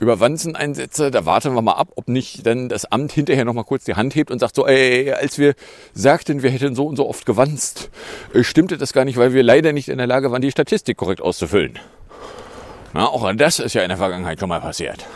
über 0.00 0.18
Wanzeneinsätze, 0.18 1.10
da 1.10 1.26
warten 1.26 1.54
wir 1.54 1.60
mal 1.60 1.74
ab, 1.74 1.92
ob 1.94 2.08
nicht 2.08 2.46
dann 2.46 2.70
das 2.70 2.86
Amt 2.86 3.12
hinterher 3.12 3.44
noch 3.44 3.52
mal 3.52 3.64
kurz 3.64 3.84
die 3.84 3.94
Hand 3.94 4.14
hebt 4.14 4.30
und 4.30 4.38
sagt 4.38 4.56
so, 4.56 4.66
ey, 4.66 5.12
als 5.12 5.38
wir 5.38 5.54
sagten, 5.92 6.42
wir 6.42 6.50
hätten 6.50 6.74
so 6.74 6.86
und 6.86 6.96
so 6.96 7.06
oft 7.06 7.26
gewanzt, 7.26 7.90
äh, 8.32 8.42
stimmte 8.42 8.78
das 8.78 8.94
gar 8.94 9.04
nicht, 9.04 9.18
weil 9.18 9.34
wir 9.34 9.42
leider 9.42 9.74
nicht 9.74 9.88
in 9.88 9.98
der 9.98 10.06
Lage 10.06 10.32
waren, 10.32 10.40
die 10.40 10.50
Statistik 10.50 10.96
korrekt 10.96 11.20
auszufüllen. 11.20 11.78
Na, 12.94 13.06
auch 13.06 13.30
das 13.34 13.58
ist 13.58 13.74
ja 13.74 13.82
in 13.82 13.88
der 13.88 13.98
Vergangenheit 13.98 14.40
schon 14.40 14.48
mal 14.48 14.60
passiert. 14.60 15.06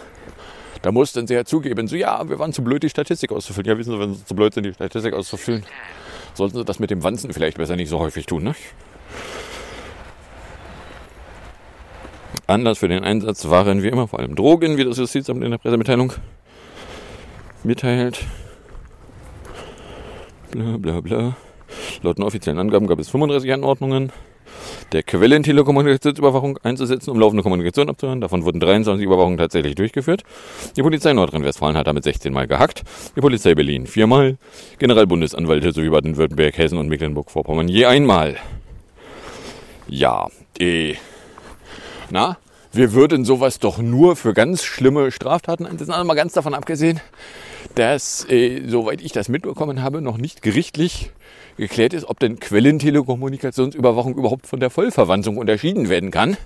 Da 0.82 0.92
mussten 0.92 1.26
sie 1.26 1.32
ja 1.32 1.46
zugeben, 1.46 1.88
so 1.88 1.96
ja, 1.96 2.28
wir 2.28 2.38
waren 2.38 2.52
zu 2.52 2.62
blöd, 2.62 2.82
die 2.82 2.90
Statistik 2.90 3.32
auszufüllen. 3.32 3.66
Ja, 3.66 3.78
wissen 3.78 3.92
Sie, 3.92 3.98
wenn 3.98 4.14
Sie 4.14 4.24
zu 4.26 4.34
blöd 4.34 4.52
sind, 4.52 4.64
die 4.64 4.74
Statistik 4.74 5.14
auszufüllen, 5.14 5.64
sollten 6.34 6.58
Sie 6.58 6.64
das 6.64 6.78
mit 6.78 6.90
dem 6.90 7.02
Wanzen 7.02 7.32
vielleicht 7.32 7.56
besser 7.56 7.74
nicht 7.74 7.88
so 7.88 8.00
häufig 8.00 8.26
tun, 8.26 8.44
ne? 8.44 8.54
Anlass 12.46 12.78
für 12.78 12.88
den 12.88 13.02
Einsatz 13.02 13.48
waren 13.48 13.82
wie 13.82 13.88
immer 13.88 14.06
vor 14.06 14.18
allem 14.18 14.34
Drogen, 14.34 14.76
wie 14.76 14.84
das 14.84 14.98
Justizamt 14.98 15.42
in 15.42 15.50
der 15.50 15.58
Pressemitteilung 15.58 16.12
mitteilt. 17.62 18.24
Bla 20.50 20.76
bla 20.76 21.00
bla. 21.00 21.36
Laut 22.02 22.18
den 22.18 22.24
offiziellen 22.24 22.58
Angaben 22.58 22.86
gab 22.86 22.98
es 22.98 23.08
35 23.08 23.52
Anordnungen 23.52 24.12
der 24.92 25.02
Quellentelekommunikationsüberwachung 25.02 26.58
einzusetzen, 26.62 27.10
um 27.10 27.18
laufende 27.18 27.42
Kommunikation 27.42 27.88
abzuhören. 27.88 28.20
Davon 28.20 28.44
wurden 28.44 28.60
23 28.60 29.04
Überwachungen 29.04 29.38
tatsächlich 29.38 29.74
durchgeführt. 29.74 30.22
Die 30.76 30.82
Polizei 30.82 31.12
Nordrhein-Westfalen 31.12 31.76
hat 31.76 31.86
damit 31.86 32.04
16 32.04 32.32
Mal 32.32 32.46
gehackt, 32.46 32.82
die 33.16 33.20
Polizei 33.20 33.54
Berlin 33.54 33.86
viermal, 33.86 34.36
Generalbundesanwälte 34.78 35.72
sowie 35.72 35.88
Baden-Württemberg, 35.88 36.56
Hessen 36.56 36.78
und 36.78 36.88
Mecklenburg-Vorpommern 36.88 37.68
je 37.68 37.86
einmal. 37.86 38.36
Ja, 39.88 40.28
eh. 40.58 40.94
Na, 42.14 42.38
wir 42.72 42.92
würden 42.92 43.24
sowas 43.24 43.58
doch 43.58 43.78
nur 43.78 44.14
für 44.14 44.34
ganz 44.34 44.62
schlimme 44.62 45.10
Straftaten 45.10 45.66
einsetzen. 45.66 45.90
Also 45.90 46.04
mal 46.04 46.14
ganz 46.14 46.32
davon 46.32 46.54
abgesehen, 46.54 47.00
dass, 47.74 48.24
äh, 48.30 48.62
soweit 48.68 49.02
ich 49.02 49.10
das 49.10 49.28
mitbekommen 49.28 49.82
habe, 49.82 50.00
noch 50.00 50.16
nicht 50.16 50.40
gerichtlich 50.40 51.10
geklärt 51.56 51.92
ist, 51.92 52.04
ob 52.04 52.20
denn 52.20 52.38
Quellentelekommunikationsüberwachung 52.38 54.14
überhaupt 54.14 54.46
von 54.46 54.60
der 54.60 54.70
Vollverwanzung 54.70 55.38
unterschieden 55.38 55.88
werden 55.88 56.12
kann. 56.12 56.36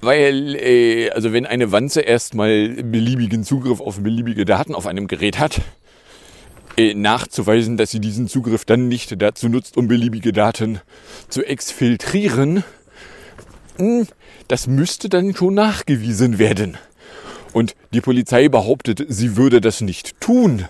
Weil, 0.00 0.56
äh, 0.56 1.10
also 1.10 1.32
wenn 1.32 1.46
eine 1.46 1.70
Wanze 1.70 2.00
erstmal 2.00 2.70
beliebigen 2.70 3.44
Zugriff 3.44 3.80
auf 3.80 4.00
beliebige 4.00 4.44
Daten 4.44 4.74
auf 4.74 4.88
einem 4.88 5.06
Gerät 5.06 5.38
hat, 5.38 5.60
äh, 6.76 6.92
nachzuweisen, 6.92 7.76
dass 7.76 7.92
sie 7.92 8.00
diesen 8.00 8.26
Zugriff 8.26 8.64
dann 8.64 8.88
nicht 8.88 9.22
dazu 9.22 9.48
nutzt, 9.48 9.76
um 9.76 9.86
beliebige 9.86 10.32
Daten 10.32 10.80
zu 11.28 11.44
exfiltrieren, 11.44 12.64
das 14.48 14.66
müsste 14.66 15.08
dann 15.08 15.34
schon 15.34 15.54
nachgewiesen 15.54 16.38
werden. 16.38 16.78
Und 17.52 17.74
die 17.92 18.00
Polizei 18.00 18.48
behauptet, 18.48 19.04
sie 19.08 19.36
würde 19.36 19.60
das 19.60 19.80
nicht 19.80 20.20
tun 20.20 20.66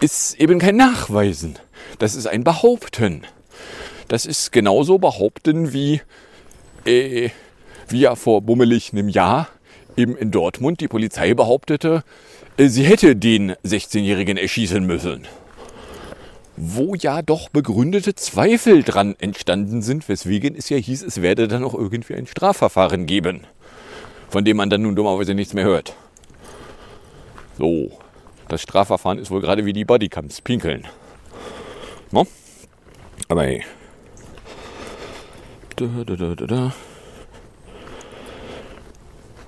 ist 0.00 0.40
eben 0.40 0.58
kein 0.58 0.76
Nachweisen. 0.76 1.58
Das 1.98 2.14
ist 2.14 2.26
ein 2.26 2.44
Behaupten. 2.44 3.22
Das 4.08 4.26
ist 4.26 4.50
genauso 4.50 4.98
behaupten 4.98 5.72
wie, 5.72 6.00
äh, 6.84 7.30
wie 7.88 8.00
ja 8.00 8.16
vor 8.16 8.42
bummelig 8.42 8.92
einem 8.92 9.08
Jahr 9.08 9.48
eben 9.96 10.16
in 10.16 10.30
Dortmund 10.30 10.80
die 10.80 10.88
Polizei 10.88 11.34
behauptete, 11.34 12.02
äh, 12.56 12.66
sie 12.66 12.84
hätte 12.84 13.14
den 13.14 13.52
16-Jährigen 13.64 14.36
erschießen 14.36 14.84
müssen. 14.84 15.26
Wo 16.62 16.94
ja 16.94 17.22
doch 17.22 17.48
begründete 17.48 18.14
Zweifel 18.14 18.82
dran 18.82 19.16
entstanden 19.18 19.80
sind, 19.80 20.06
weswegen 20.10 20.54
es 20.54 20.68
ja 20.68 20.76
hieß, 20.76 21.02
es 21.02 21.22
werde 21.22 21.48
dann 21.48 21.64
auch 21.64 21.72
irgendwie 21.72 22.14
ein 22.14 22.26
Strafverfahren 22.26 23.06
geben, 23.06 23.46
von 24.28 24.44
dem 24.44 24.58
man 24.58 24.68
dann 24.68 24.82
nun 24.82 24.94
dummerweise 24.94 25.32
nichts 25.32 25.54
mehr 25.54 25.64
hört. 25.64 25.96
So, 27.56 27.98
das 28.48 28.60
Strafverfahren 28.60 29.18
ist 29.18 29.30
wohl 29.30 29.40
gerade 29.40 29.64
wie 29.64 29.72
die 29.72 29.86
Bodycams, 29.86 30.42
pinkeln. 30.42 30.86
No? 32.10 32.26
Aber 33.28 33.44
hey. 33.44 33.64
Da, 35.76 35.86
da, 36.04 36.14
da, 36.14 36.34
da, 36.34 36.46
da. 36.46 36.74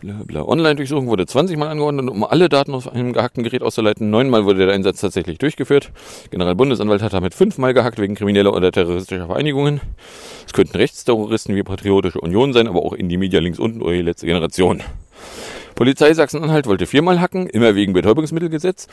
Bla, 0.02 0.42
Online-Durchsuchung 0.48 1.06
wurde 1.06 1.26
20 1.26 1.56
Mal 1.56 1.68
angeordnet, 1.68 2.10
um 2.10 2.24
alle 2.24 2.48
Daten 2.48 2.74
aus 2.74 2.88
einem 2.88 3.12
gehackten 3.12 3.44
Gerät 3.44 3.62
auszuleiten. 3.62 4.10
Neunmal 4.10 4.44
wurde 4.44 4.66
der 4.66 4.74
Einsatz 4.74 5.00
tatsächlich 5.00 5.38
durchgeführt. 5.38 5.92
Generalbundesanwalt 6.32 7.02
hat 7.02 7.12
damit 7.12 7.34
fünfmal 7.34 7.72
gehackt 7.72 8.00
wegen 8.00 8.16
krimineller 8.16 8.52
oder 8.52 8.72
terroristischer 8.72 9.26
Vereinigungen. 9.26 9.80
Es 10.44 10.52
könnten 10.52 10.76
Rechtsterroristen 10.76 11.54
wie 11.54 11.62
Patriotische 11.62 12.20
Union 12.20 12.52
sein, 12.52 12.66
aber 12.66 12.84
auch 12.84 12.94
Indie 12.94 13.16
Media 13.16 13.38
links 13.38 13.60
unten 13.60 13.80
oder 13.80 13.92
die 13.92 14.02
letzte 14.02 14.26
Generation. 14.26 14.82
Polizei 15.76 16.12
Sachsen-Anhalt 16.12 16.66
wollte 16.66 16.86
viermal 16.86 17.20
hacken, 17.20 17.46
immer 17.46 17.76
wegen 17.76 17.92
Betäubungsmittelgesetz. 17.92 18.88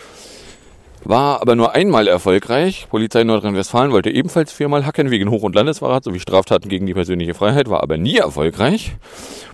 War 1.06 1.42
aber 1.42 1.56
nur 1.56 1.76
einmal 1.76 2.08
erfolgreich. 2.08 2.88
Polizei 2.90 3.24
Nordrhein-Westfalen 3.24 3.92
wollte 3.92 4.10
ebenfalls 4.10 4.52
viermal 4.52 4.86
hacken 4.86 5.10
wegen 5.10 5.30
Hoch- 5.32 5.44
und 5.44 5.56
Landesverrat 5.56 6.04
sowie 6.04 6.20
Straftaten 6.20 6.68
gegen 6.68 6.86
die 6.86 6.94
persönliche 6.94 7.34
Freiheit, 7.34 7.70
war 7.70 7.82
aber 7.82 7.98
nie 7.98 8.18
erfolgreich. 8.18 8.96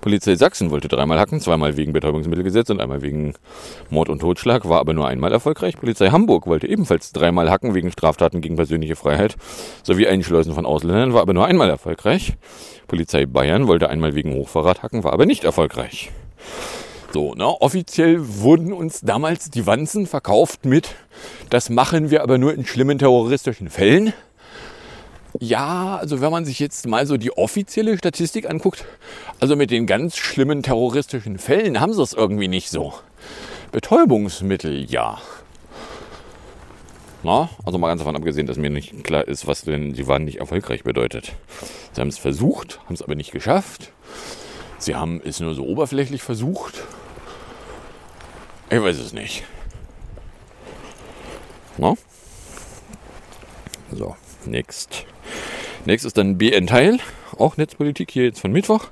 Polizei 0.02 0.36
Sachsen 0.36 0.72
wollte 0.72 0.88
dreimal 0.88 1.20
hacken, 1.20 1.40
zweimal 1.40 1.78
wegen 1.78 1.94
Betäubungsmittelgesetz 1.94 2.70
und 2.72 2.82
einmal 2.82 3.04
wegen 3.04 3.36
Mord 3.90 4.10
und 4.10 4.20
Totschlag, 4.20 4.68
war 4.68 4.80
aber 4.80 4.94
nur 4.94 5.08
einmal 5.08 5.32
erfolgreich. 5.32 5.78
Polizei 5.78 6.10
Hamburg 6.10 6.48
wollte 6.48 6.68
ebenfalls 6.68 7.12
dreimal 7.12 7.50
hacken 7.52 7.76
wegen 7.76 7.92
Straftaten 7.92 8.42
gegen 8.42 8.56
persönliche 8.56 8.96
Freiheit 8.96 9.36
sowie 9.84 10.08
Einschleusen 10.08 10.54
von 10.54 10.66
Ausländern, 10.66 11.14
war 11.14 11.22
aber 11.22 11.34
nur 11.34 11.46
einmal 11.46 11.70
erfolgreich. 11.70 12.34
Polizei 12.88 13.28
Bayern 13.28 13.68
wollte 13.68 13.90
einmal 13.90 14.16
wegen 14.16 14.34
Hochverrat 14.34 14.82
hacken, 14.82 15.04
war 15.04 15.14
aber 15.14 15.26
nicht 15.26 15.44
erfolgreich. 15.44 16.12
So, 17.16 17.34
ne? 17.34 17.46
Offiziell 17.46 18.18
wurden 18.20 18.74
uns 18.74 19.00
damals 19.00 19.50
die 19.50 19.66
Wanzen 19.66 20.06
verkauft 20.06 20.66
mit, 20.66 20.96
das 21.50 21.70
machen 21.70 22.12
wir 22.12 22.22
aber 22.22 22.38
nur 22.38 22.54
in 22.54 22.66
schlimmen 22.66 23.00
terroristischen 23.00 23.70
Fällen. 23.70 24.12
Ja, 25.40 25.96
also 25.96 26.20
wenn 26.20 26.30
man 26.30 26.44
sich 26.44 26.60
jetzt 26.60 26.86
mal 26.88 27.08
so 27.08 27.16
die 27.16 27.32
offizielle 27.32 27.98
Statistik 27.98 28.50
anguckt, 28.50 28.84
also 29.40 29.56
mit 29.56 29.72
den 29.72 29.86
ganz 29.86 30.18
schlimmen 30.18 30.62
terroristischen 30.62 31.38
Fällen 31.38 31.80
haben 31.80 31.94
sie 31.94 32.04
es 32.04 32.12
irgendwie 32.12 32.50
nicht 32.50 32.70
so. 32.70 32.94
Betäubungsmittel, 33.72 34.84
ja. 34.92 35.18
Na, 37.24 37.48
also 37.66 37.78
mal 37.78 37.88
ganz 37.88 38.00
davon 38.02 38.18
abgesehen, 38.18 38.46
dass 38.46 38.58
mir 38.58 38.70
nicht 38.70 39.06
klar 39.06 39.26
ist, 39.26 39.48
was 39.48 39.62
denn 39.62 39.96
sie 39.96 40.08
waren 40.08 40.26
nicht 40.26 40.42
erfolgreich 40.42 40.84
bedeutet. 40.84 41.32
Sie 41.94 42.02
haben 42.02 42.10
es 42.10 42.18
versucht, 42.18 42.82
haben 42.84 42.96
es 42.96 43.02
aber 43.02 43.16
nicht 43.16 43.32
geschafft. 43.32 43.94
Sie 44.80 44.96
haben 44.96 45.22
es 45.24 45.40
nur 45.40 45.54
so 45.54 45.66
oberflächlich 45.66 46.22
versucht. 46.22 46.84
Ich 48.70 48.82
weiß 48.82 48.98
es 48.98 49.14
nicht. 49.14 49.44
No? 51.78 51.98
So, 53.92 54.16
next. 54.46 55.06
Next 55.86 56.06
ist 56.06 56.18
dann 56.18 56.38
BN-Teil, 56.38 56.98
auch 57.38 57.58
Netzpolitik 57.58 58.10
hier 58.10 58.24
jetzt 58.24 58.40
von 58.40 58.52
Mittwoch. 58.52 58.88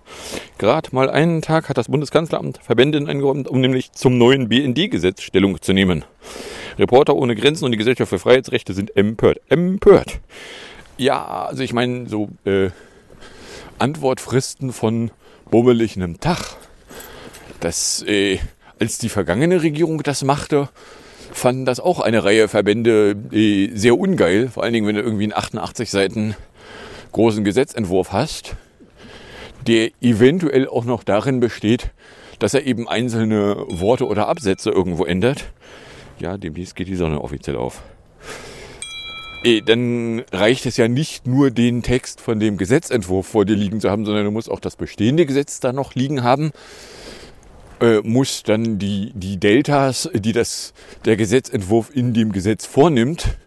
Gerade 0.59 0.89
mal 0.93 1.09
einen 1.09 1.41
Tag 1.41 1.69
hat 1.69 1.77
das 1.77 1.87
Bundeskanzleramt 1.87 2.59
Verbände 2.61 2.99
eingeräumt, 2.99 3.47
um 3.47 3.61
nämlich 3.61 3.93
zum 3.93 4.19
neuen 4.19 4.47
BND-Gesetz 4.47 5.23
Stellung 5.23 5.59
zu 5.59 5.73
nehmen. 5.73 6.05
Reporter 6.77 7.15
ohne 7.15 7.35
Grenzen 7.35 7.65
und 7.65 7.71
die 7.71 7.77
Gesellschaft 7.77 8.09
für 8.09 8.19
Freiheitsrechte 8.19 8.73
sind 8.73 8.95
empört. 8.95 9.41
Empört. 9.49 10.19
Ja, 10.97 11.45
also 11.45 11.63
ich 11.63 11.73
meine, 11.73 12.07
so 12.07 12.29
äh, 12.45 12.69
Antwortfristen 13.79 14.71
von 14.71 15.09
bummelig 15.49 15.95
einem 15.95 16.19
Tag. 16.19 16.57
Das 17.59 18.03
äh, 18.03 18.37
als 18.79 18.97
die 18.97 19.09
vergangene 19.09 19.61
Regierung 19.61 20.01
das 20.03 20.23
machte, 20.23 20.69
fanden 21.31 21.65
das 21.65 21.79
auch 21.79 21.99
eine 21.99 22.23
Reihe 22.23 22.47
Verbände 22.47 23.15
sehr 23.73 23.97
ungeil. 23.97 24.49
Vor 24.49 24.63
allen 24.63 24.73
Dingen, 24.73 24.87
wenn 24.87 24.95
du 24.95 25.01
irgendwie 25.01 25.23
einen 25.23 25.33
88 25.33 25.89
Seiten 25.89 26.35
großen 27.11 27.43
Gesetzentwurf 27.43 28.11
hast, 28.11 28.55
der 29.67 29.91
eventuell 30.01 30.67
auch 30.67 30.85
noch 30.85 31.03
darin 31.03 31.39
besteht, 31.39 31.91
dass 32.39 32.53
er 32.53 32.65
eben 32.65 32.87
einzelne 32.87 33.65
Worte 33.69 34.05
oder 34.07 34.27
Absätze 34.27 34.69
irgendwo 34.71 35.05
ändert. 35.05 35.45
Ja, 36.19 36.37
demnächst 36.37 36.75
geht 36.75 36.87
die 36.87 36.95
Sonne 36.95 37.21
offiziell 37.21 37.55
auf. 37.55 37.81
Äh, 39.43 39.61
dann 39.61 40.23
reicht 40.31 40.65
es 40.65 40.77
ja 40.77 40.87
nicht 40.87 41.27
nur 41.27 41.51
den 41.51 41.83
Text 41.83 42.21
von 42.21 42.39
dem 42.39 42.57
Gesetzentwurf 42.57 43.27
vor 43.27 43.45
dir 43.45 43.55
liegen 43.55 43.79
zu 43.79 43.89
haben, 43.89 44.05
sondern 44.05 44.25
du 44.25 44.31
musst 44.31 44.49
auch 44.49 44.59
das 44.59 44.75
bestehende 44.75 45.25
Gesetz 45.25 45.59
da 45.59 45.73
noch 45.73 45.95
liegen 45.95 46.23
haben 46.23 46.51
äh, 47.83 48.01
muss 48.01 48.43
dann 48.43 48.79
die, 48.79 49.11
die 49.13 49.37
Deltas, 49.37 50.09
die 50.13 50.31
das, 50.31 50.73
der 51.03 51.17
Gesetzentwurf 51.17 51.93
in 51.93 52.13
dem 52.13 52.31
Gesetz 52.31 52.65
vornimmt, 52.65 53.37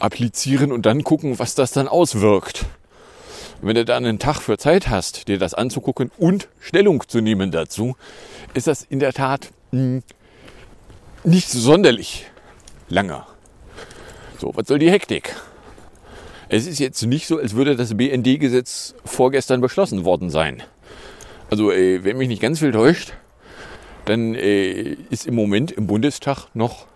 applizieren 0.00 0.72
und 0.72 0.84
dann 0.84 1.04
gucken, 1.04 1.38
was 1.38 1.54
das 1.54 1.70
dann 1.70 1.86
auswirkt. 1.86 2.66
Wenn 3.62 3.76
du 3.76 3.84
dann 3.84 4.04
einen 4.04 4.18
Tag 4.18 4.40
für 4.40 4.58
Zeit 4.58 4.88
hast, 4.88 5.28
dir 5.28 5.38
das 5.38 5.54
anzugucken 5.54 6.10
und 6.18 6.48
Stellung 6.58 7.04
zu 7.06 7.20
nehmen 7.20 7.52
dazu, 7.52 7.96
ist 8.54 8.66
das 8.66 8.82
in 8.82 8.98
der 8.98 9.12
Tat 9.12 9.50
mh, 9.70 10.02
nicht 11.22 11.48
sonderlich 11.48 12.26
lange. 12.88 13.24
So, 14.38 14.52
was 14.56 14.66
soll 14.66 14.80
die 14.80 14.90
Hektik? 14.90 15.36
Es 16.48 16.66
ist 16.66 16.80
jetzt 16.80 17.02
nicht 17.02 17.28
so, 17.28 17.38
als 17.38 17.54
würde 17.54 17.76
das 17.76 17.96
BND-Gesetz 17.96 18.94
vorgestern 19.04 19.60
beschlossen 19.60 20.04
worden 20.04 20.30
sein. 20.30 20.64
Also, 21.48 21.70
äh, 21.70 22.02
wenn 22.02 22.18
mich 22.18 22.28
nicht 22.28 22.42
ganz 22.42 22.58
viel 22.58 22.72
täuscht, 22.72 23.14
dann 24.06 24.34
äh, 24.34 24.96
ist 25.10 25.26
im 25.26 25.34
Moment 25.34 25.72
im 25.72 25.86
Bundestag 25.86 26.46
noch 26.54 26.86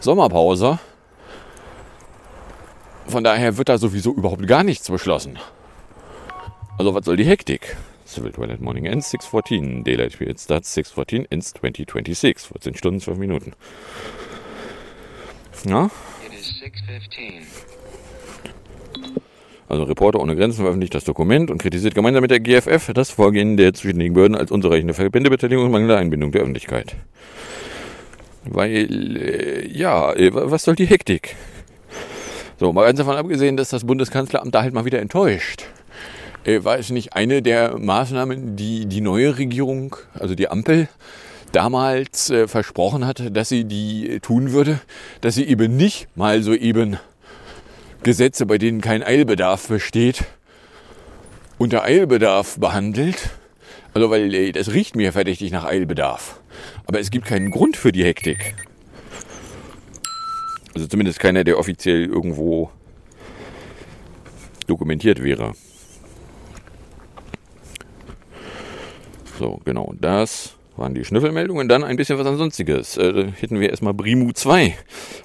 Sommerpause. 0.00 0.78
Von 3.06 3.24
daher 3.24 3.58
wird 3.58 3.68
da 3.68 3.78
sowieso 3.78 4.14
überhaupt 4.14 4.46
gar 4.46 4.64
nichts 4.64 4.90
beschlossen. 4.90 5.38
Also 6.78 6.94
was 6.94 7.04
soll 7.04 7.16
die 7.16 7.24
Hektik? 7.24 7.76
Civil 8.06 8.32
Toilet 8.32 8.60
Morning 8.60 8.86
ends 8.86 9.12
6.14. 9.12 9.84
Daylight 9.84 10.16
Period 10.16 10.38
starts 10.38 10.76
6.14, 10.76 11.26
ends 11.30 11.52
2026. 11.54 12.48
14 12.48 12.76
Stunden, 12.76 13.00
12 13.00 13.18
Minuten. 13.18 13.52
Ja? 15.64 15.90
It 16.26 16.38
is 16.38 16.46
6:15. 16.62 17.44
Also 19.72 19.84
Reporter 19.84 20.20
ohne 20.20 20.36
Grenzen 20.36 20.58
veröffentlicht 20.58 20.94
das 20.94 21.04
Dokument 21.04 21.50
und 21.50 21.56
kritisiert 21.56 21.94
gemeinsam 21.94 22.20
mit 22.20 22.30
der 22.30 22.40
GFF 22.40 22.92
das 22.92 23.10
Vorgehen 23.10 23.56
der 23.56 23.72
zuständigen 23.72 24.12
Behörden 24.12 24.36
als 24.36 24.50
unzureichende 24.50 24.92
Verbändebeteiligung 24.92 25.64
und 25.64 25.70
mangelnde 25.70 25.96
Einbindung 25.96 26.30
der 26.30 26.42
Öffentlichkeit. 26.42 26.94
Weil, 28.44 29.16
äh, 29.16 29.66
ja, 29.66 30.12
äh, 30.12 30.28
was 30.34 30.64
soll 30.64 30.76
die 30.76 30.84
Hektik? 30.84 31.36
So, 32.60 32.70
mal 32.74 32.84
ganz 32.84 32.98
davon 32.98 33.16
abgesehen, 33.16 33.56
dass 33.56 33.70
das 33.70 33.86
Bundeskanzleramt 33.86 34.54
da 34.54 34.60
halt 34.60 34.74
mal 34.74 34.84
wieder 34.84 35.00
enttäuscht. 35.00 35.64
Äh, 36.44 36.64
war 36.64 36.78
es 36.78 36.90
nicht 36.90 37.14
eine 37.14 37.40
der 37.40 37.78
Maßnahmen, 37.78 38.56
die 38.56 38.84
die 38.84 39.00
neue 39.00 39.38
Regierung, 39.38 39.96
also 40.12 40.34
die 40.34 40.48
Ampel, 40.48 40.90
damals 41.52 42.28
äh, 42.28 42.46
versprochen 42.46 43.06
hatte, 43.06 43.30
dass 43.30 43.48
sie 43.48 43.64
die 43.64 44.10
äh, 44.10 44.20
tun 44.20 44.52
würde, 44.52 44.80
dass 45.22 45.34
sie 45.34 45.44
eben 45.44 45.78
nicht 45.78 46.08
mal 46.14 46.42
so 46.42 46.52
eben 46.52 46.98
Gesetze, 48.02 48.46
bei 48.46 48.58
denen 48.58 48.80
kein 48.80 49.02
Eilbedarf 49.02 49.68
besteht, 49.68 50.24
unter 51.58 51.84
Eilbedarf 51.84 52.58
behandelt. 52.58 53.30
Also, 53.94 54.10
weil 54.10 54.34
äh, 54.34 54.52
das 54.52 54.72
riecht 54.72 54.96
mir 54.96 55.12
verdächtig 55.12 55.52
nach 55.52 55.64
Eilbedarf. 55.64 56.40
Aber 56.86 56.98
es 56.98 57.10
gibt 57.10 57.26
keinen 57.26 57.50
Grund 57.50 57.76
für 57.76 57.92
die 57.92 58.04
Hektik. 58.04 58.54
Also 60.74 60.86
zumindest 60.86 61.20
keiner, 61.20 61.44
der 61.44 61.58
offiziell 61.58 62.06
irgendwo 62.06 62.70
dokumentiert 64.66 65.22
wäre. 65.22 65.52
So, 69.38 69.60
genau, 69.64 69.92
das 70.00 70.56
waren 70.76 70.94
die 70.94 71.04
Schnüffelmeldungen. 71.04 71.68
Dann 71.68 71.84
ein 71.84 71.96
bisschen 71.96 72.18
was 72.18 72.26
Ansonstiges. 72.26 72.96
Äh, 72.96 73.32
hätten 73.38 73.60
wir 73.60 73.70
erstmal 73.70 73.94
Brimu 73.94 74.32
2, 74.32 74.74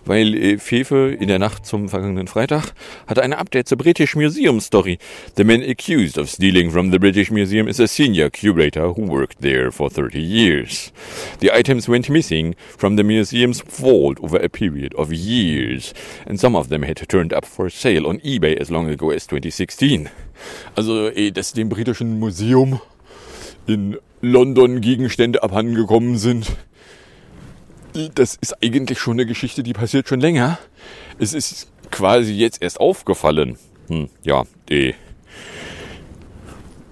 weil 0.05 0.35
äh, 0.35 0.57
Fefe 0.57 1.15
in 1.19 1.27
der 1.27 1.39
Nacht 1.39 1.65
zum 1.65 1.89
vergangenen 1.89 2.27
Freitag 2.27 2.73
hatte 3.07 3.23
eine 3.23 3.37
Update 3.37 3.67
zur 3.67 3.77
British 3.77 4.15
Museum 4.15 4.59
Story. 4.59 4.97
The 5.35 5.43
man 5.43 5.61
accused 5.61 6.17
of 6.17 6.29
stealing 6.29 6.71
from 6.71 6.91
the 6.91 6.99
British 6.99 7.31
Museum 7.31 7.67
is 7.67 7.79
a 7.79 7.87
senior 7.87 8.29
curator 8.29 8.95
who 8.95 9.07
worked 9.07 9.41
there 9.41 9.71
for 9.71 9.89
30 9.89 10.19
years. 10.19 10.91
The 11.39 11.51
items 11.51 11.87
went 11.87 12.09
missing 12.09 12.55
from 12.77 12.97
the 12.97 13.03
museum's 13.03 13.61
vault 13.61 14.19
over 14.21 14.37
a 14.37 14.49
period 14.49 14.93
of 14.95 15.11
years, 15.11 15.93
and 16.25 16.39
some 16.39 16.55
of 16.55 16.69
them 16.69 16.83
had 16.83 16.97
turned 17.07 17.33
up 17.33 17.45
for 17.45 17.69
sale 17.69 18.07
on 18.07 18.19
eBay 18.19 18.57
as 18.59 18.69
long 18.69 18.89
ago 18.89 19.11
as 19.11 19.27
2016. 19.27 20.09
Also, 20.75 21.09
äh, 21.09 21.31
dass 21.31 21.53
dem 21.53 21.69
britischen 21.69 22.19
Museum 22.19 22.79
in 23.67 23.97
London 24.21 24.81
Gegenstände 24.81 25.43
abhandengekommen 25.43 26.17
sind. 26.17 26.51
Das 28.15 28.35
ist 28.35 28.63
eigentlich 28.63 28.99
schon 28.99 29.13
eine 29.13 29.25
Geschichte, 29.25 29.63
die 29.63 29.73
passiert 29.73 30.07
schon 30.07 30.19
länger. 30.19 30.57
Es 31.19 31.33
ist 31.33 31.71
quasi 31.91 32.33
jetzt 32.33 32.61
erst 32.61 32.79
aufgefallen. 32.79 33.57
Hm, 33.87 34.09
ja, 34.23 34.43
eh. 34.69 34.93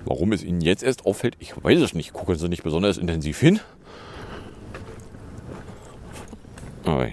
Warum 0.06 0.32
es 0.34 0.44
Ihnen 0.44 0.62
jetzt 0.62 0.84
erst 0.84 1.06
auffällt, 1.06 1.36
ich 1.40 1.54
weiß 1.62 1.80
es 1.82 1.94
nicht. 1.94 2.14
Gucken 2.14 2.36
Sie 2.36 2.48
nicht 2.50 2.64
besonders 2.64 2.98
intensiv 2.98 3.40
hin. 3.40 3.60
Aber 6.84 7.08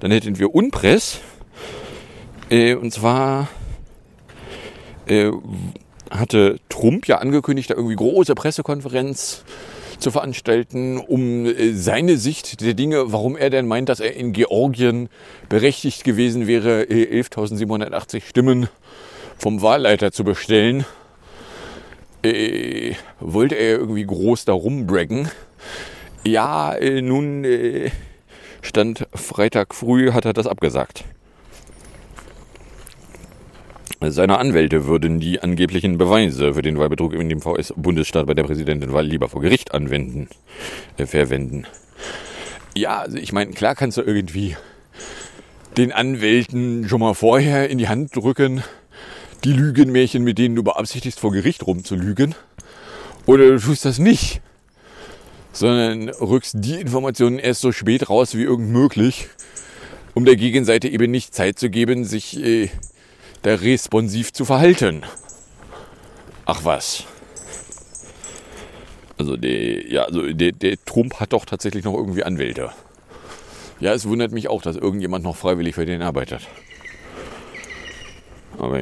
dann 0.00 0.10
hätten 0.10 0.38
wir 0.38 0.54
Unpress. 0.54 1.20
Äh, 2.50 2.74
und 2.74 2.92
zwar 2.92 3.48
äh, 5.06 5.30
hatte 6.14 6.58
Trump 6.68 7.06
ja 7.06 7.18
angekündigt, 7.18 7.70
da 7.70 7.74
irgendwie 7.74 7.96
große 7.96 8.34
Pressekonferenz 8.34 9.44
zu 9.98 10.10
veranstalten, 10.10 10.98
um 10.98 11.46
äh, 11.46 11.72
seine 11.72 12.16
Sicht 12.16 12.60
der 12.60 12.74
Dinge, 12.74 13.12
warum 13.12 13.36
er 13.36 13.50
denn 13.50 13.66
meint, 13.66 13.88
dass 13.88 14.00
er 14.00 14.14
in 14.14 14.32
Georgien 14.32 15.08
berechtigt 15.48 16.04
gewesen 16.04 16.46
wäre, 16.46 16.82
äh, 16.84 17.20
11.780 17.20 18.22
Stimmen 18.26 18.68
vom 19.38 19.62
Wahlleiter 19.62 20.12
zu 20.12 20.24
bestellen, 20.24 20.84
äh, 22.22 22.94
wollte 23.20 23.54
er 23.54 23.78
irgendwie 23.78 24.06
groß 24.06 24.44
darum 24.44 24.86
braggen. 24.86 25.30
Ja, 26.24 26.74
äh, 26.74 27.02
nun 27.02 27.44
äh, 27.44 27.90
stand 28.62 29.06
Freitag 29.14 29.74
früh, 29.74 30.12
hat 30.12 30.24
er 30.24 30.32
das 30.32 30.46
abgesagt. 30.46 31.04
Seine 34.10 34.38
Anwälte 34.38 34.86
würden 34.86 35.20
die 35.20 35.40
angeblichen 35.40 35.98
Beweise 35.98 36.54
für 36.54 36.62
den 36.62 36.78
Wahlbetrug 36.78 37.12
in 37.14 37.28
dem 37.28 37.40
VS-Bundesstaat 37.40 38.26
bei 38.26 38.34
der 38.34 38.44
Präsidentenwahl 38.44 39.06
lieber 39.06 39.28
vor 39.28 39.40
Gericht 39.40 39.72
anwenden, 39.72 40.28
äh, 40.96 41.06
verwenden. 41.06 41.66
Ja, 42.74 43.00
also 43.00 43.18
ich 43.18 43.32
meine, 43.32 43.52
klar 43.52 43.74
kannst 43.74 43.96
du 43.98 44.02
irgendwie 44.02 44.56
den 45.76 45.92
Anwälten 45.92 46.88
schon 46.88 47.00
mal 47.00 47.14
vorher 47.14 47.70
in 47.70 47.78
die 47.78 47.88
Hand 47.88 48.14
drücken, 48.16 48.62
die 49.44 49.52
Lügenmärchen, 49.52 50.24
mit 50.24 50.38
denen 50.38 50.56
du 50.56 50.62
beabsichtigst, 50.62 51.20
vor 51.20 51.32
Gericht 51.32 51.66
rumzulügen. 51.66 52.34
Oder 53.26 53.50
du 53.50 53.58
tust 53.58 53.84
das 53.84 53.98
nicht, 53.98 54.40
sondern 55.52 56.08
rückst 56.08 56.56
die 56.58 56.80
Informationen 56.80 57.38
erst 57.38 57.60
so 57.60 57.72
spät 57.72 58.08
raus 58.08 58.34
wie 58.34 58.42
irgend 58.42 58.70
möglich, 58.70 59.28
um 60.14 60.24
der 60.24 60.36
Gegenseite 60.36 60.88
eben 60.88 61.10
nicht 61.10 61.34
Zeit 61.34 61.58
zu 61.58 61.70
geben, 61.70 62.04
sich 62.04 62.42
äh, 62.42 62.70
da 63.44 63.54
responsiv 63.54 64.32
zu 64.32 64.44
verhalten. 64.44 65.04
Ach 66.46 66.64
was. 66.64 67.04
Also 69.18 69.36
der, 69.36 69.86
ja, 69.86 70.04
also 70.04 70.32
der, 70.32 70.52
der 70.52 70.82
Trump 70.84 71.20
hat 71.20 71.32
doch 71.32 71.44
tatsächlich 71.44 71.84
noch 71.84 71.94
irgendwie 71.94 72.24
Anwälte. 72.24 72.72
Ja, 73.80 73.92
es 73.92 74.08
wundert 74.08 74.32
mich 74.32 74.48
auch, 74.48 74.62
dass 74.62 74.76
irgendjemand 74.76 75.24
noch 75.24 75.36
freiwillig 75.36 75.74
für 75.74 75.86
den 75.86 76.02
arbeitet. 76.02 76.48
Aber 78.58 78.80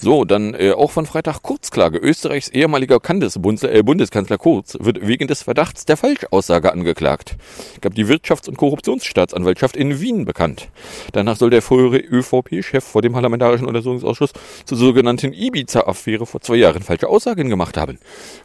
so, 0.00 0.24
dann 0.24 0.54
äh, 0.54 0.72
auch 0.72 0.90
von 0.90 1.06
Freitag 1.06 1.42
Kurzklage. 1.42 1.98
Österreichs 1.98 2.48
ehemaliger 2.48 3.00
Kandesbunds 3.00 3.62
äh, 3.62 3.82
Bundeskanzler 3.82 4.36
Kurz 4.36 4.76
wird 4.78 5.06
wegen 5.06 5.26
des 5.26 5.42
Verdachts 5.42 5.86
der 5.86 5.96
Falschaussage 5.96 6.70
angeklagt. 6.70 7.36
Gab 7.80 7.94
die 7.94 8.06
Wirtschafts- 8.06 8.48
und 8.48 8.58
Korruptionsstaatsanwaltschaft 8.58 9.74
in 9.74 10.00
Wien 10.00 10.26
bekannt. 10.26 10.68
Danach 11.12 11.36
soll 11.36 11.50
der 11.50 11.62
frühere 11.62 11.98
ÖVP-Chef 11.98 12.84
vor 12.84 13.00
dem 13.00 13.14
Parlamentarischen 13.14 13.66
Untersuchungsausschuss 13.66 14.32
zur 14.66 14.76
sogenannten 14.76 15.32
Ibiza-Affäre 15.32 16.26
vor 16.26 16.42
zwei 16.42 16.56
Jahren 16.56 16.82
falsche 16.82 17.08
Aussagen 17.08 17.48
gemacht 17.48 17.78
haben. 17.78 17.98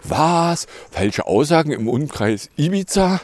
Was? 0.03 0.67
Falsche 0.89 1.27
Aussagen 1.27 1.71
im 1.71 1.89
Umkreis 1.89 2.49
Ibiza? 2.55 3.19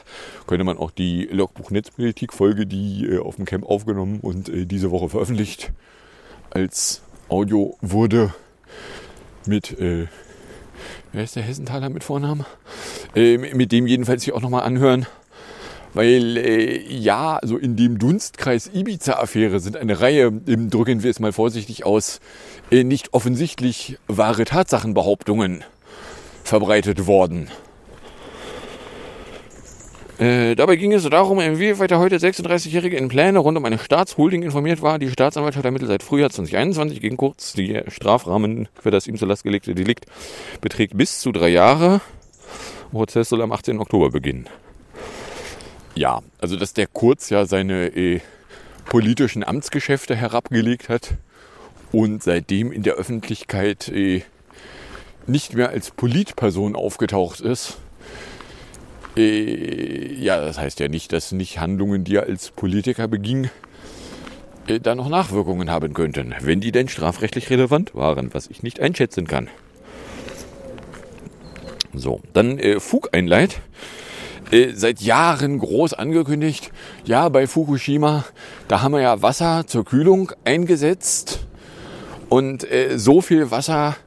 Könnte 0.47 0.65
man 0.65 0.77
auch 0.77 0.91
die 0.91 1.29
Logbuch-Netzpolitik-Folge, 1.31 2.65
die 2.65 3.05
äh, 3.05 3.19
auf 3.19 3.37
dem 3.37 3.45
Camp 3.45 3.65
aufgenommen 3.65 4.19
und 4.21 4.49
äh, 4.49 4.65
diese 4.65 4.91
Woche 4.91 5.09
veröffentlicht, 5.09 5.71
als 6.49 7.01
Audio 7.29 7.77
wurde 7.81 8.33
mit, 9.45 9.77
äh, 9.79 10.07
wer 11.11 11.23
ist 11.23 11.35
der 11.35 11.43
Hessenthaler 11.43 11.89
mit 11.89 12.03
Vornamen? 12.03 12.45
Äh, 13.15 13.37
mit 13.37 13.71
dem 13.71 13.85
jedenfalls 13.85 14.23
sich 14.23 14.33
auch 14.33 14.41
nochmal 14.41 14.63
anhören. 14.63 15.05
Weil, 15.93 16.37
äh, 16.37 16.81
ja, 16.87 17.39
so 17.43 17.57
in 17.57 17.75
dem 17.75 17.97
Dunstkreis 17.97 18.69
Ibiza-Affäre 18.73 19.59
sind 19.59 19.75
eine 19.75 19.99
Reihe, 19.99 20.31
ähm, 20.47 20.69
drücken 20.69 21.03
wir 21.03 21.09
es 21.09 21.19
mal 21.19 21.33
vorsichtig 21.33 21.85
aus, 21.85 22.19
äh, 22.71 22.83
nicht 22.83 23.13
offensichtlich 23.13 23.97
wahre 24.07 24.45
Tatsachenbehauptungen 24.45 25.63
verbreitet 26.43 27.07
worden. 27.07 27.49
Äh, 30.19 30.55
dabei 30.55 30.77
ging 30.77 30.93
es 30.93 31.03
darum, 31.03 31.39
inwieweit 31.39 31.91
der 31.91 31.99
heute 31.99 32.17
36-Jährige 32.17 32.97
in 32.97 33.07
Pläne 33.07 33.37
rund 33.37 33.55
um 33.55 33.65
eine 33.65 33.77
Staatsholding 33.77 34.41
informiert 34.41 34.81
war. 34.81 34.97
Die 34.97 35.11
Staatsanwaltschaft 35.11 35.65
ermittelt 35.65 35.89
seit 35.89 36.01
Frühjahr 36.01 36.31
2021 36.31 37.01
gegen 37.01 37.17
Kurz. 37.17 37.53
Der 37.53 37.89
Strafrahmen 37.91 38.67
für 38.81 38.89
das 38.89 39.05
ihm 39.05 39.17
zur 39.17 39.27
Last 39.27 39.43
gelegte 39.43 39.75
Delikt 39.75 40.05
beträgt 40.59 40.97
bis 40.97 41.19
zu 41.19 41.31
drei 41.31 41.49
Jahre. 41.49 42.01
Prozess 42.91 43.29
soll 43.29 43.43
am 43.43 43.51
18. 43.51 43.79
Oktober 43.79 44.09
beginnen. 44.09 44.47
Ja, 45.93 46.21
also 46.39 46.55
dass 46.55 46.73
der 46.73 46.87
Kurz 46.87 47.29
ja 47.29 47.45
seine 47.45 47.87
äh, 47.87 48.21
politischen 48.85 49.43
Amtsgeschäfte 49.43 50.15
herabgelegt 50.15 50.89
hat 50.89 51.13
und 51.91 52.23
seitdem 52.23 52.71
in 52.71 52.81
der 52.81 52.95
Öffentlichkeit 52.95 53.89
äh, 53.89 54.23
nicht 55.27 55.53
mehr 55.53 55.69
als 55.69 55.91
Politperson 55.91 56.75
aufgetaucht 56.75 57.39
ist. 57.41 57.77
Äh, 59.17 60.13
ja, 60.13 60.39
das 60.39 60.59
heißt 60.59 60.79
ja 60.79 60.87
nicht, 60.87 61.11
dass 61.11 61.31
nicht 61.31 61.59
Handlungen, 61.59 62.03
die 62.03 62.15
er 62.15 62.23
als 62.23 62.51
Politiker 62.51 63.07
beging, 63.07 63.49
äh, 64.67 64.79
da 64.79 64.95
noch 64.95 65.09
Nachwirkungen 65.09 65.71
haben 65.71 65.93
könnten, 65.93 66.35
wenn 66.41 66.61
die 66.61 66.71
denn 66.71 66.87
strafrechtlich 66.87 67.49
relevant 67.49 67.95
waren, 67.95 68.33
was 68.33 68.47
ich 68.47 68.63
nicht 68.63 68.79
einschätzen 68.79 69.27
kann. 69.27 69.49
So, 71.93 72.21
dann 72.33 72.59
äh, 72.59 72.79
Fugeinleit. 72.79 73.61
Äh, 74.51 74.73
seit 74.73 75.01
Jahren 75.01 75.59
groß 75.59 75.93
angekündigt, 75.93 76.71
ja, 77.03 77.27
bei 77.27 77.47
Fukushima, 77.47 78.23
da 78.69 78.81
haben 78.81 78.93
wir 78.93 79.01
ja 79.01 79.21
Wasser 79.21 79.65
zur 79.67 79.83
Kühlung 79.83 80.31
eingesetzt. 80.45 81.45
Und 82.29 82.69
äh, 82.69 82.97
so 82.97 83.21
viel 83.21 83.51
Wasser, 83.51 83.97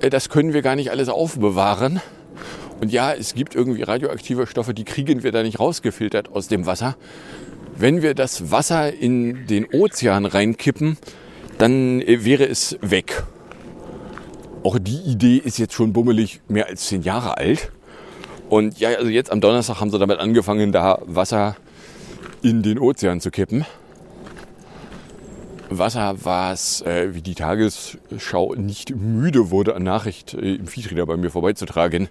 äh, 0.00 0.10
das 0.10 0.30
können 0.30 0.52
wir 0.52 0.62
gar 0.62 0.74
nicht 0.74 0.90
alles 0.90 1.08
aufbewahren. 1.08 2.00
Und 2.80 2.92
ja, 2.92 3.12
es 3.12 3.34
gibt 3.34 3.54
irgendwie 3.54 3.82
radioaktive 3.82 4.46
Stoffe, 4.46 4.74
die 4.74 4.84
kriegen 4.84 5.22
wir 5.22 5.32
da 5.32 5.42
nicht 5.42 5.58
rausgefiltert 5.58 6.30
aus 6.30 6.48
dem 6.48 6.66
Wasser. 6.66 6.96
Wenn 7.76 8.02
wir 8.02 8.14
das 8.14 8.50
Wasser 8.50 8.92
in 8.92 9.46
den 9.46 9.66
Ozean 9.66 10.26
reinkippen, 10.26 10.96
dann 11.58 12.00
äh, 12.00 12.24
wäre 12.24 12.46
es 12.46 12.78
weg. 12.80 13.24
Auch 14.62 14.78
die 14.78 14.98
Idee 14.98 15.36
ist 15.36 15.58
jetzt 15.58 15.74
schon 15.74 15.92
bummelig 15.92 16.40
mehr 16.48 16.66
als 16.66 16.86
zehn 16.86 17.02
Jahre 17.02 17.36
alt. 17.36 17.70
Und 18.48 18.80
ja, 18.80 18.90
also 18.90 19.10
jetzt 19.10 19.30
am 19.30 19.40
Donnerstag 19.40 19.80
haben 19.80 19.90
sie 19.90 19.98
damit 19.98 20.18
angefangen, 20.18 20.72
da 20.72 21.00
Wasser 21.06 21.56
in 22.42 22.62
den 22.62 22.78
Ozean 22.78 23.20
zu 23.20 23.30
kippen. 23.30 23.64
Wasser, 25.70 26.16
was 26.22 26.80
äh, 26.82 27.14
wie 27.14 27.20
die 27.20 27.34
Tagesschau 27.34 28.54
nicht 28.54 28.96
müde 28.96 29.50
wurde, 29.50 29.74
an 29.74 29.82
Nachricht 29.82 30.34
äh, 30.34 30.54
im 30.54 30.66
Feedreader 30.66 31.04
bei 31.04 31.16
mir 31.16 31.30
vorbeizutragen, 31.30 32.08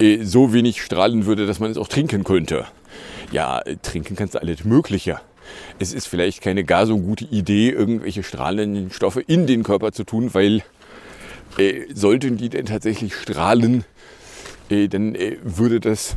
äh, 0.00 0.24
so 0.24 0.52
wenig 0.52 0.82
strahlen 0.82 1.26
würde, 1.26 1.46
dass 1.46 1.60
man 1.60 1.70
es 1.70 1.76
auch 1.76 1.88
trinken 1.88 2.24
könnte. 2.24 2.66
Ja, 3.32 3.60
äh, 3.60 3.76
trinken 3.76 4.16
kannst 4.16 4.34
du 4.34 4.40
alles 4.40 4.64
Mögliche. 4.64 5.20
Es 5.78 5.92
ist 5.92 6.06
vielleicht 6.06 6.42
keine 6.42 6.64
gar 6.64 6.86
so 6.86 6.98
gute 6.98 7.24
Idee, 7.24 7.70
irgendwelche 7.70 8.22
strahlenden 8.22 8.90
Stoffe 8.90 9.20
in 9.20 9.46
den 9.46 9.62
Körper 9.62 9.92
zu 9.92 10.04
tun, 10.04 10.32
weil 10.32 10.62
äh, 11.58 11.86
sollten 11.92 12.36
die 12.36 12.48
denn 12.48 12.66
tatsächlich 12.66 13.14
strahlen, 13.14 13.84
äh, 14.70 14.88
dann 14.88 15.16
würde 15.42 15.80
das 15.80 16.16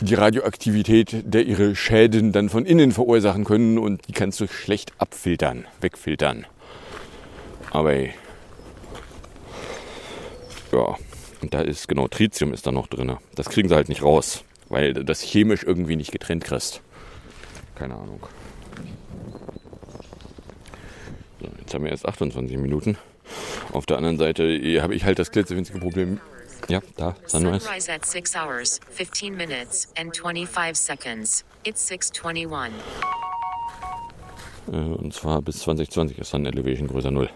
die 0.00 0.14
Radioaktivität, 0.14 1.22
der 1.24 1.46
ihre 1.46 1.74
Schäden 1.74 2.32
dann 2.32 2.50
von 2.50 2.66
innen 2.66 2.92
verursachen 2.92 3.44
können 3.44 3.78
und 3.78 4.06
die 4.08 4.12
kannst 4.12 4.40
du 4.40 4.46
schlecht 4.48 4.92
abfiltern, 4.98 5.66
wegfiltern. 5.80 6.46
Aber 7.70 7.94
ja, 10.72 10.96
und 11.44 11.52
da 11.52 11.60
ist 11.60 11.88
genau 11.88 12.08
Tritium 12.08 12.54
ist 12.54 12.66
da 12.66 12.72
noch 12.72 12.86
drin. 12.86 13.16
Das 13.34 13.50
kriegen 13.50 13.68
sie 13.68 13.74
halt 13.74 13.90
nicht 13.90 14.02
raus, 14.02 14.44
weil 14.70 14.94
das 14.94 15.20
chemisch 15.20 15.62
irgendwie 15.62 15.94
nicht 15.94 16.10
getrennt 16.10 16.42
kriegst. 16.42 16.80
Keine 17.74 17.94
Ahnung. 17.94 18.20
So, 21.40 21.48
jetzt 21.60 21.74
haben 21.74 21.84
wir 21.84 21.90
erst 21.90 22.06
28 22.06 22.56
Minuten. 22.56 22.96
Auf 23.72 23.84
der 23.84 23.98
anderen 23.98 24.16
Seite 24.16 24.44
äh, 24.44 24.80
habe 24.80 24.94
ich 24.94 25.04
halt 25.04 25.18
das 25.18 25.30
klitzewinzige 25.32 25.78
Problem. 25.80 26.18
Ja, 26.68 26.80
da, 26.96 27.14
Sunrise. 27.26 27.66
Sunrise 27.66 27.92
at 27.92 28.06
6 28.06 28.34
hours, 28.36 28.80
15 28.90 29.36
minutes, 29.36 29.92
and 29.98 30.16
25 30.16 30.74
seconds. 30.74 31.44
It's 31.64 31.86
621. 31.88 32.72
Äh, 34.68 34.76
Und 34.76 35.12
zwar 35.12 35.42
bis 35.42 35.58
2020 35.58 36.18
ist 36.18 36.30
Sun 36.30 36.46
Elevation 36.46 36.88
größer 36.88 37.10
0. 37.10 37.28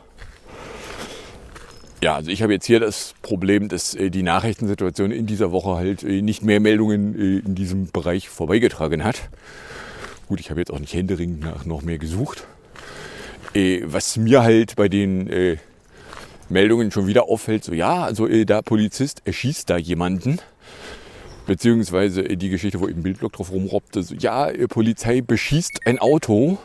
Ja, 2.01 2.15
also 2.15 2.31
ich 2.31 2.43
habe 2.43 2.53
jetzt 2.53 2.67
hier 2.67 2.79
das 2.79 3.15
Problem, 3.23 3.69
dass 3.69 3.95
äh, 3.95 4.11
die 4.11 4.23
Nachrichtensituation 4.23 5.11
in 5.11 5.27
dieser 5.27 5.51
Woche 5.51 5.75
halt 5.75 6.05
äh, 6.05 6.23
nicht 6.23 6.45
mehr 6.45 6.61
Meldungen 6.61 7.19
äh, 7.19 7.39
in 7.45 7.57
diesem 7.57 7.91
Bereich 7.91 8.29
vorbeigetragen 8.29 9.03
hat. 9.03 9.29
Gut, 10.29 10.39
ich 10.39 10.51
habe 10.51 10.61
jetzt 10.61 10.73
auch 10.73 10.79
nicht 10.79 10.95
händeringend 10.95 11.41
nach 11.41 11.65
noch 11.65 11.83
mehr 11.83 11.99
gesucht. 11.99 12.47
Was 13.55 14.17
mir 14.19 14.43
halt 14.43 14.77
bei 14.77 14.89
den 14.89 15.59
Meldungen 16.51 16.93
schon 16.93 17.07
wieder 17.07 17.25
auffällt, 17.25 17.65
so 17.65 17.73
ja, 17.73 18.05
also 18.05 18.29
der 18.29 18.63
Polizist 18.63 19.23
erschießt 19.25 19.71
da 19.71 19.79
jemanden. 19.79 20.39
Beziehungsweise 21.47 22.25
die 22.25 22.51
Geschichte, 22.51 22.79
wo 22.79 22.89
eben 22.89 23.03
Bildblock 23.03 23.33
drauf 23.33 23.51
rumrobbte, 23.51 24.03
so 24.03 24.15
ja, 24.15 24.51
Polizei 24.69 25.23
beschießt 25.23 25.87
ein 25.87 25.99
Auto 25.99 26.59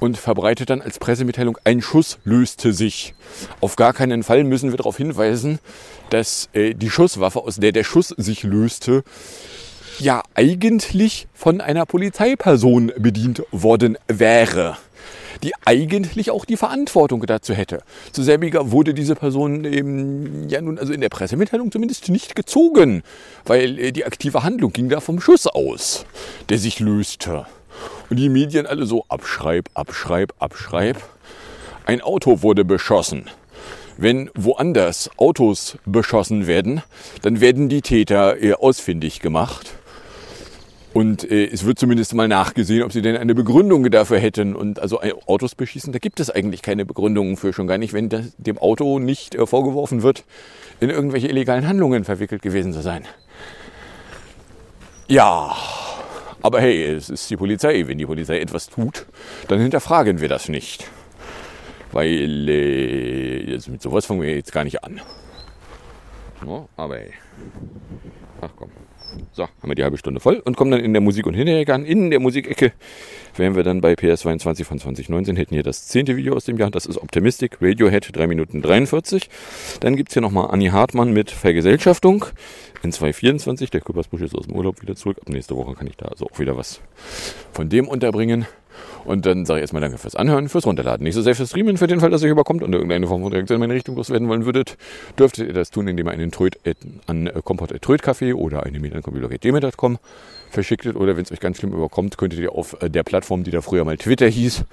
und 0.00 0.16
verbreitet 0.16 0.70
dann 0.70 0.82
als 0.82 0.98
Pressemitteilung, 0.98 1.58
ein 1.64 1.82
Schuss 1.82 2.18
löste 2.24 2.72
sich. 2.72 3.14
Auf 3.60 3.76
gar 3.76 3.92
keinen 3.92 4.22
Fall 4.22 4.42
müssen 4.44 4.70
wir 4.70 4.78
darauf 4.78 4.96
hinweisen, 4.96 5.60
dass 6.08 6.48
äh, 6.52 6.74
die 6.74 6.90
Schusswaffe, 6.90 7.40
aus 7.40 7.56
der 7.56 7.72
der 7.72 7.84
Schuss 7.84 8.08
sich 8.08 8.42
löste, 8.42 9.04
ja 10.00 10.22
eigentlich 10.34 11.28
von 11.34 11.60
einer 11.60 11.86
Polizeiperson 11.86 12.92
bedient 12.96 13.42
worden 13.52 13.98
wäre, 14.08 14.78
die 15.42 15.52
eigentlich 15.64 16.30
auch 16.30 16.44
die 16.44 16.56
Verantwortung 16.56 17.24
dazu 17.26 17.52
hätte. 17.52 17.82
Zu 18.12 18.22
selbiger 18.22 18.72
wurde 18.72 18.94
diese 18.94 19.14
Person 19.14 19.64
eben, 19.64 20.48
ja 20.48 20.60
nun 20.60 20.78
also 20.78 20.92
in 20.92 21.02
der 21.02 21.10
Pressemitteilung 21.10 21.70
zumindest 21.70 22.08
nicht 22.08 22.34
gezogen, 22.34 23.02
weil 23.44 23.78
äh, 23.78 23.92
die 23.92 24.06
aktive 24.06 24.42
Handlung 24.42 24.72
ging 24.72 24.88
da 24.88 25.00
vom 25.00 25.20
Schuss 25.20 25.46
aus, 25.46 26.06
der 26.48 26.58
sich 26.58 26.80
löste. 26.80 27.46
Und 28.10 28.16
die 28.16 28.28
Medien 28.28 28.66
alle 28.66 28.86
so 28.86 29.04
abschreib, 29.08 29.70
abschreib, 29.74 30.34
abschreib. 30.40 30.96
Ein 31.86 32.00
Auto 32.00 32.42
wurde 32.42 32.64
beschossen. 32.64 33.30
Wenn 33.96 34.30
woanders 34.34 35.10
Autos 35.16 35.78
beschossen 35.86 36.48
werden, 36.48 36.82
dann 37.22 37.40
werden 37.40 37.68
die 37.68 37.82
Täter 37.82 38.42
äh, 38.42 38.54
ausfindig 38.54 39.20
gemacht. 39.20 39.74
Und 40.92 41.30
äh, 41.30 41.46
es 41.46 41.64
wird 41.64 41.78
zumindest 41.78 42.14
mal 42.14 42.26
nachgesehen, 42.26 42.82
ob 42.82 42.92
sie 42.92 43.02
denn 43.02 43.16
eine 43.16 43.34
Begründung 43.34 43.88
dafür 43.90 44.18
hätten. 44.18 44.56
Und 44.56 44.80
also 44.80 45.00
äh, 45.02 45.12
Autos 45.26 45.54
beschießen, 45.54 45.92
da 45.92 46.00
gibt 46.00 46.18
es 46.18 46.30
eigentlich 46.30 46.62
keine 46.62 46.84
Begründungen 46.84 47.36
für, 47.36 47.52
schon 47.52 47.68
gar 47.68 47.78
nicht, 47.78 47.92
wenn 47.92 48.08
das, 48.08 48.32
dem 48.38 48.58
Auto 48.58 48.98
nicht 48.98 49.36
vorgeworfen 49.36 50.02
wird, 50.02 50.24
in 50.80 50.90
irgendwelche 50.90 51.28
illegalen 51.28 51.68
Handlungen 51.68 52.04
verwickelt 52.04 52.42
gewesen 52.42 52.72
zu 52.72 52.82
sein. 52.82 53.04
Ja, 55.06 55.54
aber 56.42 56.60
hey, 56.60 56.84
es 56.84 57.10
ist 57.10 57.28
die 57.30 57.36
Polizei. 57.36 57.86
Wenn 57.86 57.98
die 57.98 58.06
Polizei 58.06 58.38
etwas 58.38 58.68
tut, 58.68 59.06
dann 59.48 59.60
hinterfragen 59.60 60.20
wir 60.20 60.28
das 60.28 60.48
nicht. 60.48 60.86
Weil 61.92 62.48
äh, 62.48 63.52
also 63.52 63.72
mit 63.72 63.82
sowas 63.82 64.06
fangen 64.06 64.22
wir 64.22 64.34
jetzt 64.34 64.52
gar 64.52 64.64
nicht 64.64 64.82
an. 64.84 65.00
No, 66.44 66.68
aber 66.76 66.96
hey. 66.96 67.12
Ach 68.40 68.50
komm. 68.56 68.70
So, 69.32 69.42
haben 69.42 69.68
wir 69.68 69.74
die 69.74 69.82
halbe 69.82 69.98
Stunde 69.98 70.20
voll 70.20 70.36
und 70.36 70.56
kommen 70.56 70.70
dann 70.70 70.80
in 70.80 70.92
der 70.92 71.00
Musik- 71.00 71.26
und 71.26 71.34
Hinterecke 71.34 71.74
an. 71.74 71.84
In 71.84 72.10
der 72.10 72.20
Musikecke 72.20 72.72
wären 73.36 73.56
wir 73.56 73.64
dann 73.64 73.80
bei 73.80 73.94
PS22 73.94 74.64
von 74.64 74.78
2019, 74.78 75.36
hätten 75.36 75.54
hier 75.54 75.62
das 75.62 75.88
zehnte 75.88 76.16
Video 76.16 76.34
aus 76.34 76.44
dem 76.44 76.58
Jahr. 76.58 76.70
Das 76.70 76.86
ist 76.86 76.96
Optimistic, 76.96 77.58
Radiohead, 77.60 78.16
3 78.16 78.26
Minuten 78.26 78.62
43. 78.62 79.28
Dann 79.80 79.96
gibt's 79.96 80.14
hier 80.14 80.22
nochmal 80.22 80.50
Anni 80.50 80.66
Hartmann 80.66 81.12
mit 81.12 81.30
Vergesellschaftung 81.30 82.26
in 82.82 82.92
224. 82.92 83.70
Der 83.70 83.80
Küppersbusch 83.80 84.22
ist 84.22 84.34
aus 84.34 84.46
dem 84.46 84.56
Urlaub 84.56 84.82
wieder 84.82 84.96
zurück. 84.96 85.18
Ab 85.20 85.28
nächste 85.28 85.56
Woche 85.56 85.74
kann 85.74 85.86
ich 85.86 85.96
da 85.96 86.06
also 86.06 86.26
auch 86.26 86.38
wieder 86.38 86.56
was 86.56 86.80
von 87.52 87.68
dem 87.68 87.88
unterbringen. 87.88 88.46
Und 89.04 89.26
dann 89.26 89.46
sage 89.46 89.60
ich 89.60 89.62
erstmal 89.62 89.80
danke 89.80 89.98
fürs 89.98 90.14
Anhören, 90.14 90.48
fürs 90.48 90.66
Runterladen. 90.66 91.04
Nicht 91.04 91.14
so 91.14 91.22
sehr 91.22 91.34
fürs 91.34 91.50
Streamen, 91.50 91.76
für 91.76 91.86
den 91.86 92.00
Fall, 92.00 92.10
dass 92.10 92.22
ihr 92.22 92.30
überkommt 92.30 92.62
und 92.62 92.72
irgendeine 92.72 93.06
Form 93.06 93.22
von 93.22 93.32
Reaktion 93.32 93.56
in 93.56 93.60
meine 93.60 93.74
Richtung 93.74 93.96
loswerden 93.96 94.28
wollen 94.28 94.44
würdet, 94.44 94.76
dürftet 95.18 95.48
ihr 95.48 95.54
das 95.54 95.70
tun, 95.70 95.88
indem 95.88 96.06
ihr 96.06 96.12
einen 96.12 96.30
Tröd 96.30 96.58
an 97.06 97.26
äh, 97.26 97.40
kompott.trödcafé 97.42 98.34
oder 98.34 98.64
eine 98.64 98.78
Mail 98.78 98.94
an 98.94 99.02
computer.gmail.com 99.02 99.98
verschicktet. 100.50 100.96
Oder 100.96 101.16
wenn 101.16 101.24
es 101.24 101.32
euch 101.32 101.40
ganz 101.40 101.58
schlimm 101.58 101.72
überkommt, 101.72 102.18
könntet 102.18 102.40
ihr 102.40 102.52
auf 102.52 102.80
äh, 102.82 102.90
der 102.90 103.02
Plattform, 103.02 103.44
die 103.44 103.50
da 103.50 103.62
früher 103.62 103.84
mal 103.84 103.96
Twitter 103.96 104.28
hieß, 104.28 104.64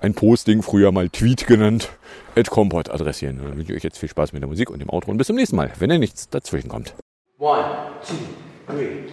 ein 0.00 0.14
Posting, 0.14 0.62
früher 0.62 0.92
mal 0.92 1.08
Tweet 1.08 1.46
genannt, 1.46 1.90
at 2.36 2.50
kompott 2.50 2.90
adressieren. 2.90 3.38
Und 3.40 3.48
dann 3.48 3.56
wünsche 3.56 3.72
ich 3.72 3.78
euch 3.78 3.84
jetzt 3.84 3.98
viel 3.98 4.08
Spaß 4.08 4.32
mit 4.32 4.42
der 4.42 4.48
Musik 4.48 4.70
und 4.70 4.80
dem 4.80 4.90
Outro 4.90 5.10
und 5.10 5.18
bis 5.18 5.26
zum 5.26 5.36
nächsten 5.36 5.56
Mal, 5.56 5.72
wenn 5.78 5.90
ihr 5.90 5.98
nichts 5.98 6.28
dazwischen 6.28 6.68
kommt. 6.68 6.94
One, 7.36 7.94
two, 8.04 8.16
three. 8.68 9.10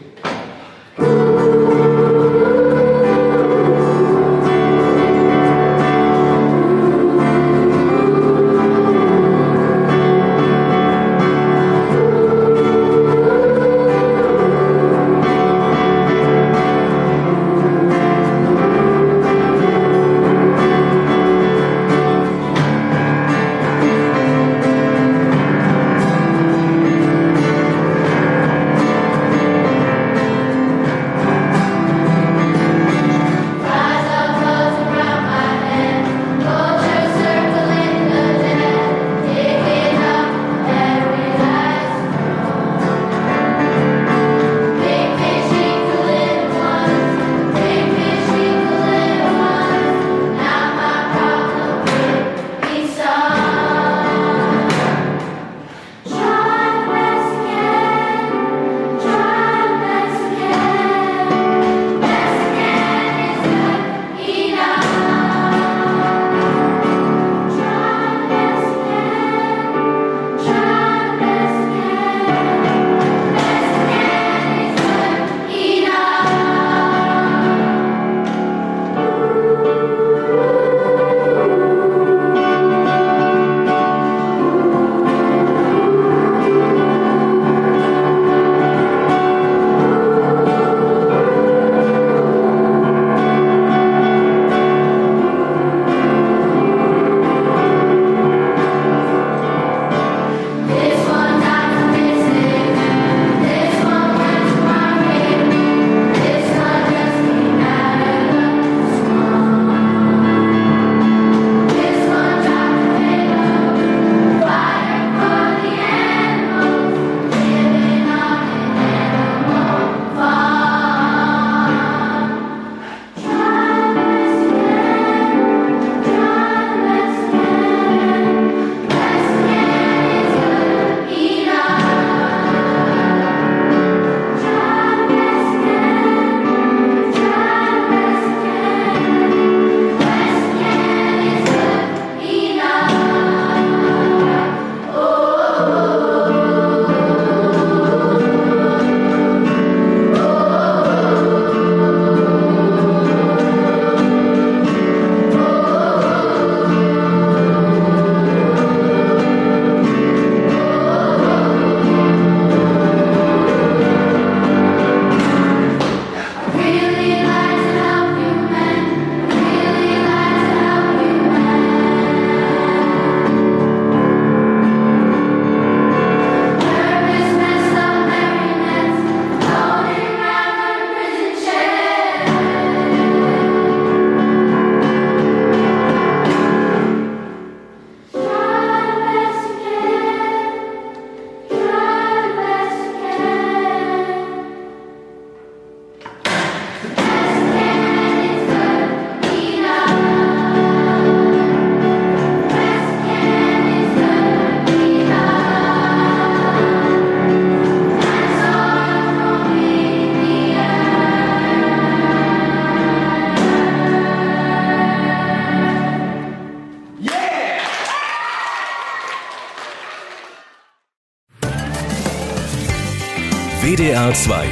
WDR 223.82 224.13
2. 224.13 224.47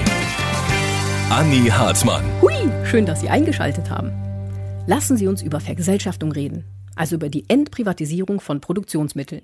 Anni 1.30 1.68
Hartmann. 1.70 2.24
Hui, 2.42 2.52
schön, 2.84 3.06
dass 3.06 3.22
Sie 3.22 3.30
eingeschaltet 3.30 3.88
haben. 3.92 4.12
Lassen 4.88 5.18
Sie 5.18 5.28
uns 5.28 5.44
über 5.44 5.60
Vergesellschaftung 5.60 6.32
reden, 6.32 6.64
also 6.96 7.18
über 7.18 7.30
die 7.30 7.48
Entprivatisierung 7.48 8.40
von 8.40 8.60
Produktionsmitteln. 8.60 9.44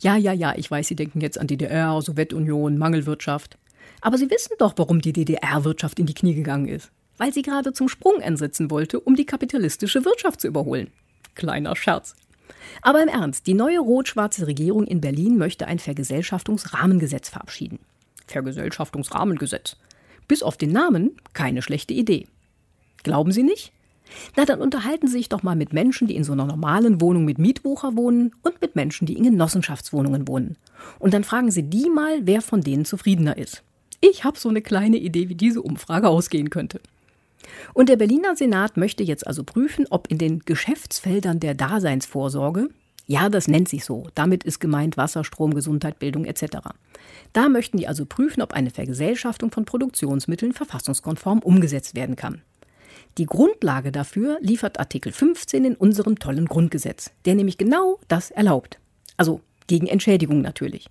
Ja, 0.00 0.16
ja, 0.16 0.32
ja, 0.32 0.54
ich 0.56 0.68
weiß, 0.68 0.88
Sie 0.88 0.96
denken 0.96 1.20
jetzt 1.20 1.38
an 1.38 1.46
DDR, 1.46 2.02
Sowjetunion, 2.02 2.76
Mangelwirtschaft. 2.78 3.58
Aber 4.00 4.18
Sie 4.18 4.28
wissen 4.28 4.56
doch, 4.58 4.72
warum 4.74 5.00
die 5.00 5.12
DDR-Wirtschaft 5.12 6.00
in 6.00 6.06
die 6.06 6.14
Knie 6.14 6.34
gegangen 6.34 6.66
ist. 6.66 6.90
Weil 7.16 7.32
sie 7.32 7.42
gerade 7.42 7.72
zum 7.72 7.88
Sprung 7.88 8.20
ansetzen 8.20 8.72
wollte, 8.72 8.98
um 8.98 9.14
die 9.14 9.24
kapitalistische 9.24 10.04
Wirtschaft 10.04 10.40
zu 10.40 10.48
überholen. 10.48 10.90
Kleiner 11.36 11.76
Scherz. 11.76 12.16
Aber 12.82 13.00
im 13.00 13.08
Ernst, 13.08 13.46
die 13.46 13.54
neue 13.54 13.78
rot-schwarze 13.78 14.48
Regierung 14.48 14.84
in 14.84 15.00
Berlin 15.00 15.38
möchte 15.38 15.68
ein 15.68 15.78
Vergesellschaftungsrahmengesetz 15.78 17.28
verabschieden. 17.28 17.78
Vergesellschaftungsrahmengesetz. 18.32 19.76
Bis 20.28 20.42
auf 20.42 20.56
den 20.56 20.72
Namen 20.72 21.16
keine 21.32 21.62
schlechte 21.62 21.94
Idee. 21.94 22.26
Glauben 23.02 23.32
Sie 23.32 23.42
nicht? 23.42 23.72
Na, 24.36 24.44
dann 24.44 24.60
unterhalten 24.60 25.06
Sie 25.06 25.14
sich 25.14 25.28
doch 25.28 25.42
mal 25.42 25.56
mit 25.56 25.72
Menschen, 25.72 26.06
die 26.06 26.16
in 26.16 26.24
so 26.24 26.32
einer 26.32 26.44
normalen 26.44 27.00
Wohnung 27.00 27.24
mit 27.24 27.38
Mietwucher 27.38 27.96
wohnen 27.96 28.34
und 28.42 28.60
mit 28.60 28.76
Menschen, 28.76 29.06
die 29.06 29.16
in 29.16 29.24
Genossenschaftswohnungen 29.24 30.28
wohnen. 30.28 30.56
Und 30.98 31.14
dann 31.14 31.24
fragen 31.24 31.50
Sie 31.50 31.62
die 31.62 31.88
mal, 31.88 32.20
wer 32.22 32.42
von 32.42 32.60
denen 32.60 32.84
zufriedener 32.84 33.36
ist. 33.36 33.62
Ich 34.00 34.24
habe 34.24 34.38
so 34.38 34.48
eine 34.48 34.62
kleine 34.62 34.98
Idee, 34.98 35.28
wie 35.28 35.34
diese 35.34 35.62
Umfrage 35.62 36.08
ausgehen 36.08 36.50
könnte. 36.50 36.80
Und 37.74 37.88
der 37.88 37.96
Berliner 37.96 38.36
Senat 38.36 38.76
möchte 38.76 39.02
jetzt 39.02 39.26
also 39.26 39.44
prüfen, 39.44 39.86
ob 39.90 40.08
in 40.10 40.18
den 40.18 40.40
Geschäftsfeldern 40.40 41.40
der 41.40 41.54
Daseinsvorsorge, 41.54 42.68
ja, 43.06 43.28
das 43.28 43.48
nennt 43.48 43.68
sich 43.68 43.84
so, 43.84 44.08
damit 44.14 44.44
ist 44.44 44.60
gemeint 44.60 44.96
Wasser, 44.96 45.24
Strom, 45.24 45.54
Gesundheit, 45.54 45.98
Bildung 45.98 46.24
etc. 46.24 46.58
Da 47.32 47.48
möchten 47.48 47.78
die 47.78 47.88
also 47.88 48.04
prüfen, 48.04 48.42
ob 48.42 48.52
eine 48.52 48.70
Vergesellschaftung 48.70 49.50
von 49.50 49.64
Produktionsmitteln 49.64 50.52
verfassungskonform 50.52 51.38
umgesetzt 51.40 51.94
werden 51.94 52.16
kann. 52.16 52.42
Die 53.18 53.26
Grundlage 53.26 53.92
dafür 53.92 54.38
liefert 54.40 54.78
Artikel 54.78 55.12
15 55.12 55.64
in 55.64 55.74
unserem 55.74 56.18
tollen 56.18 56.46
Grundgesetz, 56.46 57.10
der 57.24 57.34
nämlich 57.34 57.58
genau 57.58 57.98
das 58.08 58.30
erlaubt. 58.30 58.78
Also 59.16 59.40
gegen 59.66 59.86
Entschädigung 59.86 60.40
natürlich. 60.40 60.86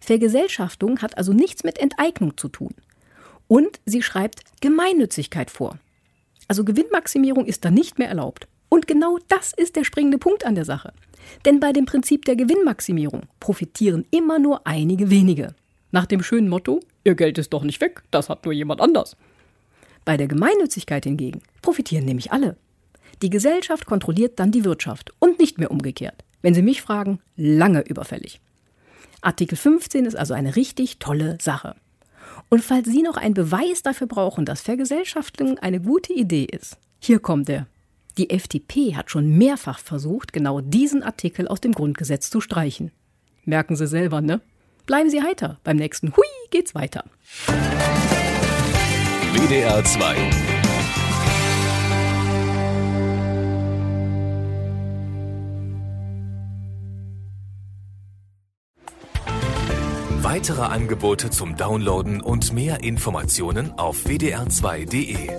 Vergesellschaftung 0.00 1.02
hat 1.02 1.18
also 1.18 1.32
nichts 1.32 1.64
mit 1.64 1.78
Enteignung 1.78 2.36
zu 2.36 2.48
tun. 2.48 2.74
Und 3.48 3.80
sie 3.84 4.02
schreibt 4.02 4.42
Gemeinnützigkeit 4.60 5.50
vor. 5.50 5.78
Also 6.48 6.64
Gewinnmaximierung 6.64 7.46
ist 7.46 7.64
da 7.64 7.70
nicht 7.70 7.98
mehr 7.98 8.08
erlaubt. 8.08 8.46
Und 8.68 8.86
genau 8.86 9.18
das 9.28 9.52
ist 9.56 9.76
der 9.76 9.84
springende 9.84 10.18
Punkt 10.18 10.44
an 10.44 10.54
der 10.54 10.64
Sache. 10.64 10.92
Denn 11.44 11.60
bei 11.60 11.72
dem 11.72 11.86
Prinzip 11.86 12.24
der 12.24 12.36
Gewinnmaximierung 12.36 13.22
profitieren 13.40 14.04
immer 14.10 14.38
nur 14.38 14.66
einige 14.66 15.10
wenige. 15.10 15.54
Nach 15.90 16.06
dem 16.06 16.22
schönen 16.22 16.48
Motto, 16.48 16.80
Ihr 17.04 17.14
Geld 17.14 17.38
ist 17.38 17.52
doch 17.52 17.62
nicht 17.62 17.80
weg, 17.80 18.02
das 18.10 18.28
hat 18.28 18.44
nur 18.44 18.52
jemand 18.52 18.80
anders. 18.80 19.16
Bei 20.04 20.16
der 20.16 20.28
Gemeinnützigkeit 20.28 21.04
hingegen 21.04 21.40
profitieren 21.62 22.04
nämlich 22.04 22.32
alle. 22.32 22.56
Die 23.22 23.30
Gesellschaft 23.30 23.86
kontrolliert 23.86 24.38
dann 24.38 24.52
die 24.52 24.64
Wirtschaft 24.64 25.12
und 25.18 25.38
nicht 25.38 25.58
mehr 25.58 25.70
umgekehrt. 25.70 26.24
Wenn 26.42 26.54
Sie 26.54 26.62
mich 26.62 26.82
fragen, 26.82 27.20
lange 27.36 27.80
überfällig. 27.80 28.40
Artikel 29.20 29.56
15 29.56 30.04
ist 30.04 30.16
also 30.16 30.34
eine 30.34 30.54
richtig 30.54 30.98
tolle 30.98 31.38
Sache. 31.40 31.74
Und 32.48 32.62
falls 32.62 32.88
Sie 32.88 33.02
noch 33.02 33.16
einen 33.16 33.34
Beweis 33.34 33.82
dafür 33.82 34.06
brauchen, 34.06 34.44
dass 34.44 34.60
Vergesellschaftung 34.60 35.58
eine 35.58 35.80
gute 35.80 36.12
Idee 36.12 36.44
ist, 36.44 36.76
hier 37.00 37.18
kommt 37.18 37.48
er. 37.48 37.66
Die 38.18 38.30
FDP 38.30 38.94
hat 38.94 39.10
schon 39.10 39.36
mehrfach 39.36 39.78
versucht, 39.78 40.32
genau 40.32 40.60
diesen 40.60 41.02
Artikel 41.02 41.48
aus 41.48 41.60
dem 41.60 41.72
Grundgesetz 41.72 42.30
zu 42.30 42.40
streichen. 42.40 42.90
Merken 43.44 43.76
Sie 43.76 43.86
selber, 43.86 44.20
ne? 44.20 44.40
Bleiben 44.86 45.10
Sie 45.10 45.22
heiter. 45.22 45.58
Beim 45.64 45.76
nächsten 45.76 46.16
Hui 46.16 46.24
geht's 46.50 46.74
weiter. 46.74 47.04
WDR 49.34 49.84
2. 49.84 50.16
Weitere 60.22 60.62
Angebote 60.62 61.30
zum 61.30 61.56
Downloaden 61.56 62.20
und 62.20 62.52
mehr 62.52 62.82
Informationen 62.82 63.72
auf 63.78 64.04
wdr2.de. 64.06 65.30